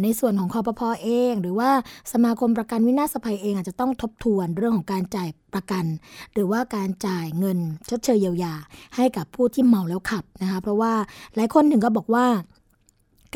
[0.03, 1.71] ในส่วนของคอปพอเอง หรือว่า
[2.13, 5.85] สมาคมประกันวินาศภัยเองอาจจะต้องทบทวนเรื่องของการจ่ายประกัน
[6.33, 8.55] หรือว่าการจ่ายเงินชดเชยเยียวยา
[8.97, 10.93] ให้กับผู้ที่เมาแล้วขับนะคะเพราะว่า
[11.37, 12.27] หลายคนถึงก็บอกว่า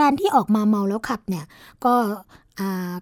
[0.00, 1.44] การที่ออกมาเมาแล้วขับเนี่ย
[1.84, 1.94] ก็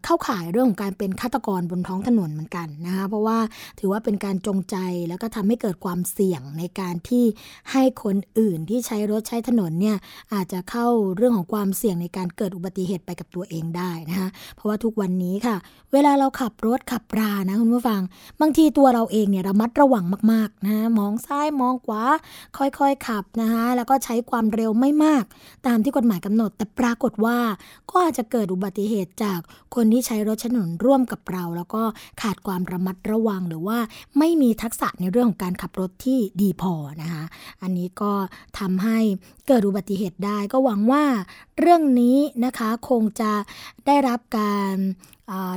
[0.05, 3.39] เข้าข่ายเรื่องของการเป็นฆาตกรบนท้องถนนเหมือนกันนะคะเพราะว่า
[3.79, 4.77] ถือว่าเป็นการจงใจ
[5.09, 7.25] แล้วก็ทำให้เกิดความเสี่ยงในการที่
[7.73, 9.97] ให้คนอื่นที่ใช้รถใช้ถนนเนี่ย
[10.35, 10.87] อาจจะเข้า
[11.17, 15.57] เรื่องของความเสี่ยงในการเกิดอุบัติเหตุไปกับตัวเองได้นะคะเพราะว่าทุกวันนี้ค่ะ
[15.93, 18.01] เวลาเราขับรถขับรานะคุณผู้ฟัง
[18.41, 22.03] บางทีตัวเราเองเนี่ยระมัดระวังมากๆนะมองซ้ายมองขวา
[22.59, 25.25] ค่อยๆขับนะคะแล้วก็ใช้ความเร็วไม่มาก
[25.67, 27.39] ตามที่กฎหมายกำหนด แต่ปรากฏว่า
[27.91, 29.41] ก็อาจจะเกิดอุบัติเหตุจาก
[29.75, 31.83] คนที่ใช้รถใช้ถนนร่วมกับเรา แล้วก็
[32.23, 33.79] ขาดความระมัดระวังหรือว่า
[34.19, 37.25] ไม่มีทักษะในเรื่องของการขับรถที่ดีพอนะคะ
[37.63, 38.13] อันนี้ก็
[38.59, 38.99] ทำให้
[39.47, 41.05] เกิดอุบัติเหตุได้ก็หวังว่า
[41.59, 43.33] เรื่องนี้นะคะคงจะ
[43.87, 44.75] ได้รับการ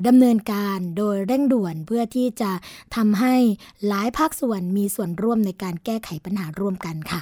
[0.07, 2.51] ดำเนินการโดยเร่งด่วนเพื่อที่จะ
[2.95, 3.35] ทำให้
[3.87, 7.21] หลายภาคส่วนมีส่วนร่วมในการแก้ไขปัญหาร่วมกันค่ะ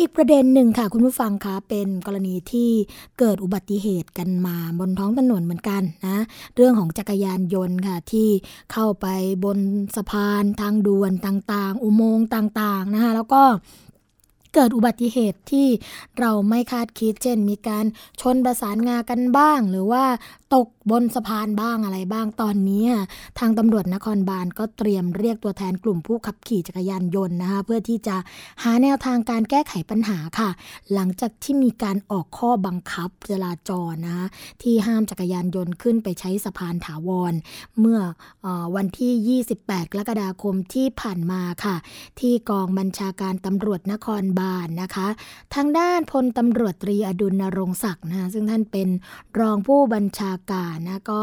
[0.00, 2.70] อีกประเด็นหนึ่งค่ะคุณผู้ฟังคะเป็นกรณีที่
[3.18, 6.22] เกิดอุบัติเหตุกันมาบนท้องถนนเหมือนกันนะ
[6.56, 8.28] เรื่องของจักรยานยนต์ค่ะที่
[8.72, 9.06] เข้าไป
[9.44, 9.58] บน
[9.96, 13.42] สะพานทางด่วนต่างๆ อุโมงค์ต่างๆนะคะแล้วก็
[14.56, 15.68] เกิดอุบัติเหตุที่
[16.20, 17.84] เราไม่คาดคิด เช่น มีการ
[18.20, 20.04] ชนประสานงากันบ้าง หรือว่า
[20.54, 22.86] ตกบนสะพานบ้างอะไรบ้างตอนนี้
[23.38, 28.16] ทางตำรวจนครบาลก็เตรียมเรียกตัวแทนกลุ่มผู้ขับขี่จักรยานยนต์นะคะเพื่อที่จะ
[28.62, 30.50] หาแนวทางการแก้ไขปัญหาค่ะ
[30.92, 34.26] หลังจากที่มีการออกข้อบังคับจราจรนะคะ
[34.62, 37.32] ที่ห้ามจักรยานยนต์ขึ้นไปใช้สะพานถาวร
[37.80, 38.00] เมื่อ
[38.46, 41.76] อวันที่ 28 กรกฎาคมที่ผ่านมาค่ะ
[42.20, 44.45] ที่กองบัญชาการตำรวจนครบาล
[44.82, 45.08] นะคะ
[45.54, 48.88] ทางด้านพลตำรวจตรีอดุลนรงศักดิ์นะซึ่งท่านเป็น
[49.40, 51.22] รองผู้บัญชาการนะก็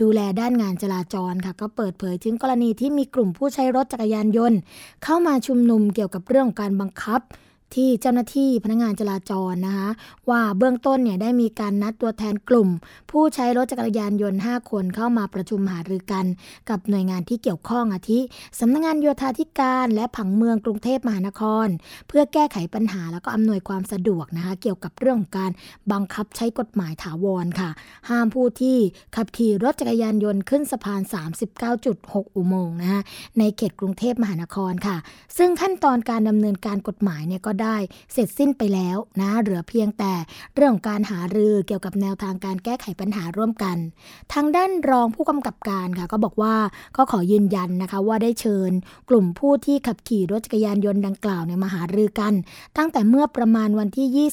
[0.00, 4.58] ดูแลด้านงานจราจรค่ะ ก็เปิดเผยถึงกรณีที่มีกลุ่มผู้ใช้รถจักรยานยนต์
[5.04, 7.20] เข้ามาชุมนุมเกี่ยวกับเรื่องการบังคับ
[7.74, 9.88] ที่เจ้าหน้าที่พนักงานจราจรนะคะ
[10.30, 12.68] ว่าเบื้องต้นเนี่ยได้มีการนัดตัวแทนกลุ่ม
[13.10, 16.26] ผู้ใช้รถจักรยานยนต์ 5 คนเข้ามาประชุมหารือกัน
[16.70, 18.20] กับหน่วยงานที่เกี่ยวข้องอาทิ
[18.60, 21.66] สำนักงงานโยธาธิการและผังเมืองกรุงเทพมหานคร
[22.08, 25.50] เพื่อแก้ไขปัญหาแล้วก็อำนวยความสะดวกนะคะเกี่ยวกับเรื่องการ
[25.92, 27.70] บังคับใช้กฎหมายถาวรค่ะ
[28.08, 28.76] ห้ามผู้ที่
[29.16, 31.00] ขับขี่รถจักรยานยนต์ขึ้นสะพาน
[31.68, 33.00] 39.6 อุโมงค์นะคะ
[33.38, 34.96] ในเขตกรุงเทพมหานครค่ะ
[35.36, 37.76] ซึ่งขั้นตอนการดำเนินการกฎหมายเนี่ยก็ได้
[38.12, 40.12] เสร็จสิ้นไปแล้วนะเหลือเพียงแต่
[40.54, 43.76] เรื่องการหารือเกี่ยวกับแนวทางการแก้ไขปัญหาร่วมกัน
[44.32, 46.54] ทางด้านรองผู้กำกับการค่ะก็บอกว่า
[46.96, 48.70] ก็ขอยืนยันนะคะว่าได้เชิญ
[49.08, 52.34] กลุ่มผู้ที่ขับขี่รถจักรยานยนต์ดังกล่าวในมาหารือกัน
[52.76, 54.28] ตั้งแต่เมื่อประมาณวันที่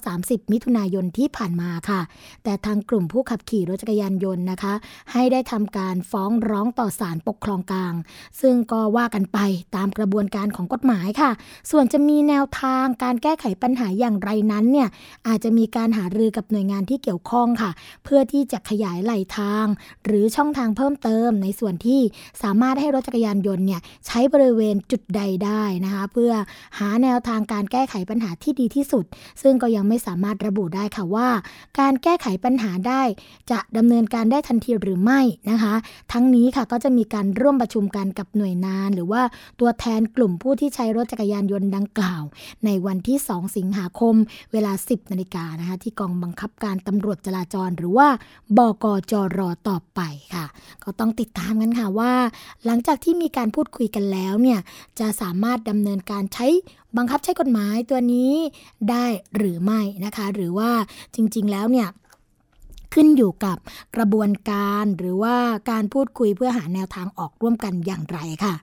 [0.00, 2.00] 29-30 มิถุนายนที่ผ่านมาค่ะ
[2.44, 4.74] แต่ทางกลุ่มผู้ขับขี่รถจักรยานยนต์นะคะ
[5.12, 7.94] ให้ได้ทำการฟ้องร้องต่อศาลปกครองกลาง
[8.40, 9.38] ซึ่งก็ว่ากันไป
[9.76, 11.30] ตามกระบวนการของกฎหมายค่ะ
[11.70, 12.67] ส่วนจะมีแนวทาง
[13.02, 14.88] การแก้ไขปัญหาอย่างไรนั้นเนี่ย
[15.28, 17.70] อาจจะมีการหารือกับหน่วยงานที่เกี่ยวข้องค่ะ
[18.04, 19.66] เพื่อที่จะขยายไหลทาง
[20.04, 22.00] หรือช่องทางเพิ่มเติมในส่วนที่
[22.42, 26.32] สามารถให้รถจักรยานยนต์เนี่ยใช้บริเวณจุดใดได้นะคะ เพื่อ
[26.78, 29.04] หาแนวทางการแก้ไขปัญหาที่ดีที่สุด
[29.42, 31.28] ซึ่งก็ยังไม่สามารถระบุได้ค่ะว่า
[31.80, 33.02] การแก้ไขปัญหาได้
[33.50, 35.74] จะดำเนินการได้ทันทีหรือไม่นะคะ
[36.12, 39.22] ทั้งนี้ค่ะก็จะมีการร่วมประชุมกันกับหน่วยงาน หรือว่า
[39.60, 42.22] ตัวแทนกลุ่มผู้ที่ใช้รถจักรยานยนต์ดังกล่าว
[42.64, 44.14] ในวันที่ 2 สิงหาคม
[44.52, 48.08] เวลา 10 นาฬิกานะคะที่กองบังคับการตำรวจจราจร หรือว่า
[48.56, 50.00] บกจรต่อไป
[50.34, 50.46] ค่ะ
[50.84, 52.12] ก็ต้องติดตามกันค่ะว่า
[52.64, 54.60] หลังจากที่มีการพูดคุยกันแล้วเนี่ย
[55.00, 56.46] จะสามารถดำเนินการใช้
[56.96, 58.32] บังคับใช้กฎหมายตัวนี้
[58.90, 59.04] ได้
[59.36, 60.70] หรือไม่นะคะ หรือว่า
[61.14, 61.88] จริง ๆ แล้วเนี่ย
[62.94, 63.56] ขึ้นอยู่กับ
[63.96, 65.36] กระบวนการหรือว่า
[65.70, 68.54] การพูดคุยเพื่อหาแนวทางออกร่วมกันอย่างไรค่ะ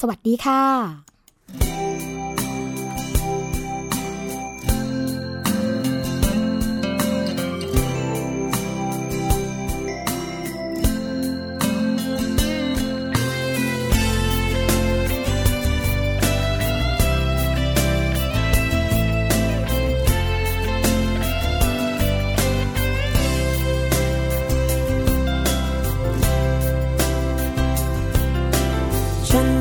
[0.00, 2.19] สวัสดีค่ะ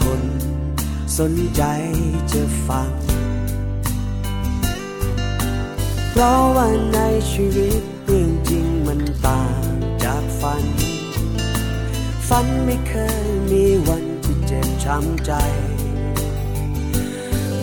[0.00, 0.22] คน
[1.18, 1.62] สนใจ
[2.32, 2.90] จะฟัง
[6.10, 6.98] เพราะว่าใน
[7.32, 9.64] ชีวิตเรื่องจริงมันต่าง
[10.04, 10.64] จากฝัน
[12.28, 15.32] ฝันไม่เคยมีวันที่เจ็บช้ำใจ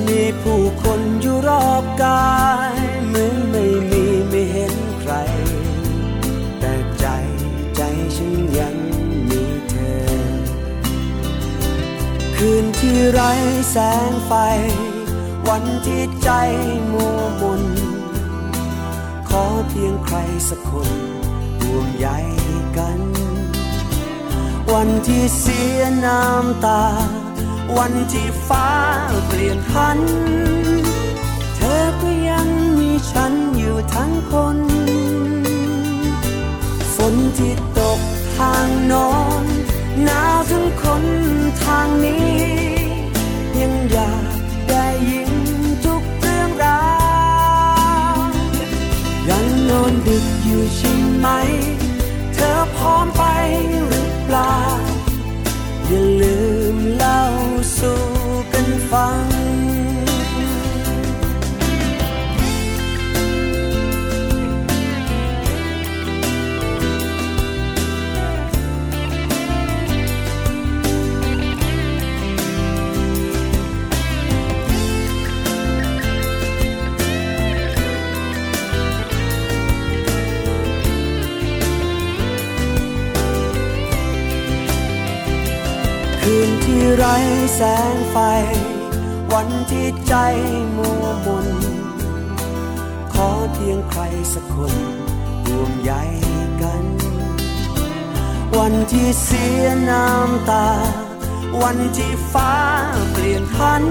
[0.06, 2.36] มีผู้คนอยู่รอบกา
[2.72, 2.76] ย
[3.08, 3.36] เหมือน
[12.86, 13.32] ที่ไร้
[13.72, 13.78] แส
[14.10, 14.32] งไฟ
[15.50, 16.30] วันที่ใจ
[16.92, 17.64] มัวมน
[19.30, 20.18] ขอเพียงใคร
[20.50, 20.92] สักคน
[21.62, 22.08] ห่วงใย
[22.78, 23.00] กัน
[24.74, 26.84] วันที่เสียน้ำตา
[27.78, 28.70] วันที่ฟ้า
[29.28, 30.00] เปลี่ยนพัน
[31.56, 32.48] เธอก็ยัง
[32.80, 34.58] มีฉันอยู่ทั้งคน
[36.96, 38.00] ฝนที่ตก
[38.38, 39.14] ทางนอ
[39.44, 39.46] น
[40.04, 41.06] หนาวทั้งคน
[41.66, 42.36] ทางนี้
[43.60, 44.36] ยังอยาก
[44.70, 45.32] ได้ยิน
[45.86, 46.86] ทุกเรื่องรา
[48.14, 48.18] ว
[49.30, 51.28] ยังนอนดึกอยู่ใช่ไหม
[52.34, 53.24] เธอพร้อมไป
[53.88, 54.58] หรือเปล่า
[55.86, 56.40] อย่าลื
[56.76, 57.22] มเล่า
[57.78, 58.02] สู่
[58.54, 59.26] กันฟัง
[86.84, 87.18] ที่ไร้
[87.56, 87.62] แส
[87.94, 88.18] งไฟ
[89.34, 90.14] วันที่ใจ
[90.78, 91.48] มัวมน
[93.14, 94.02] ขอเพียงใคร
[94.34, 94.74] สักคน
[95.46, 95.94] ห่วงใย
[96.62, 96.86] กัน
[98.58, 100.70] วันที่เสียน้ำตา
[101.62, 102.56] วันที่ฟ้า
[103.12, 103.84] เปลี่ยนพัน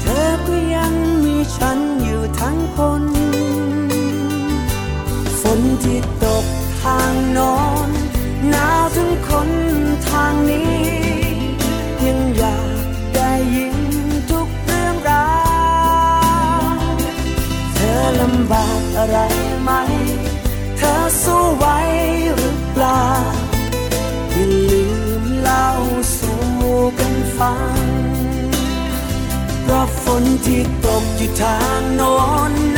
[0.00, 3.04] เธอก็ยังมีฉันอยู่ทั้งคน
[5.40, 6.44] ฝนที่ตก
[6.82, 7.88] ทางนอน
[8.50, 9.50] หนาวทั้งคน
[10.08, 11.01] ทางนี้
[18.96, 19.18] อะไร
[19.62, 19.70] ไหม
[20.76, 21.66] เธอสู้ไหว
[22.36, 23.04] หรือเปล่า
[24.32, 24.86] อย่าลื
[25.20, 25.68] มเล่า
[26.18, 26.42] สู่
[26.98, 27.76] กันฟัง
[29.62, 32.16] เพราะฝนที่ตกอยู่ทางโน้
[32.50, 32.71] น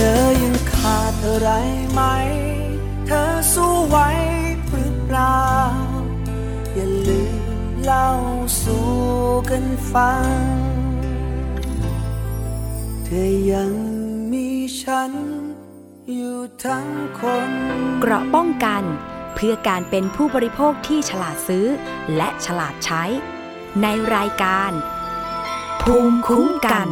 [0.00, 1.50] อยังขาดอะไร
[1.92, 2.02] ไหม
[3.06, 3.98] เธอสู้ไหว
[4.68, 5.44] หรือเปล่า
[6.74, 7.42] อย่าลืม
[7.84, 8.08] เล่า
[8.62, 8.90] สู่
[9.50, 10.28] กันฟัง
[13.04, 13.72] เธอยัง
[14.32, 14.48] มี
[14.80, 15.12] ฉัน
[16.12, 16.88] อยู่ทั้ง
[17.20, 17.50] คน
[18.00, 18.82] เกราะป้องกัน
[19.34, 21.66] เพื่อการเป็นผู้บริโภคที่ฉลาดซื้อ
[22.16, 23.02] และฉลาดใช้
[23.82, 24.72] ในรายการ
[25.82, 26.88] ภูมิคุ้มกัน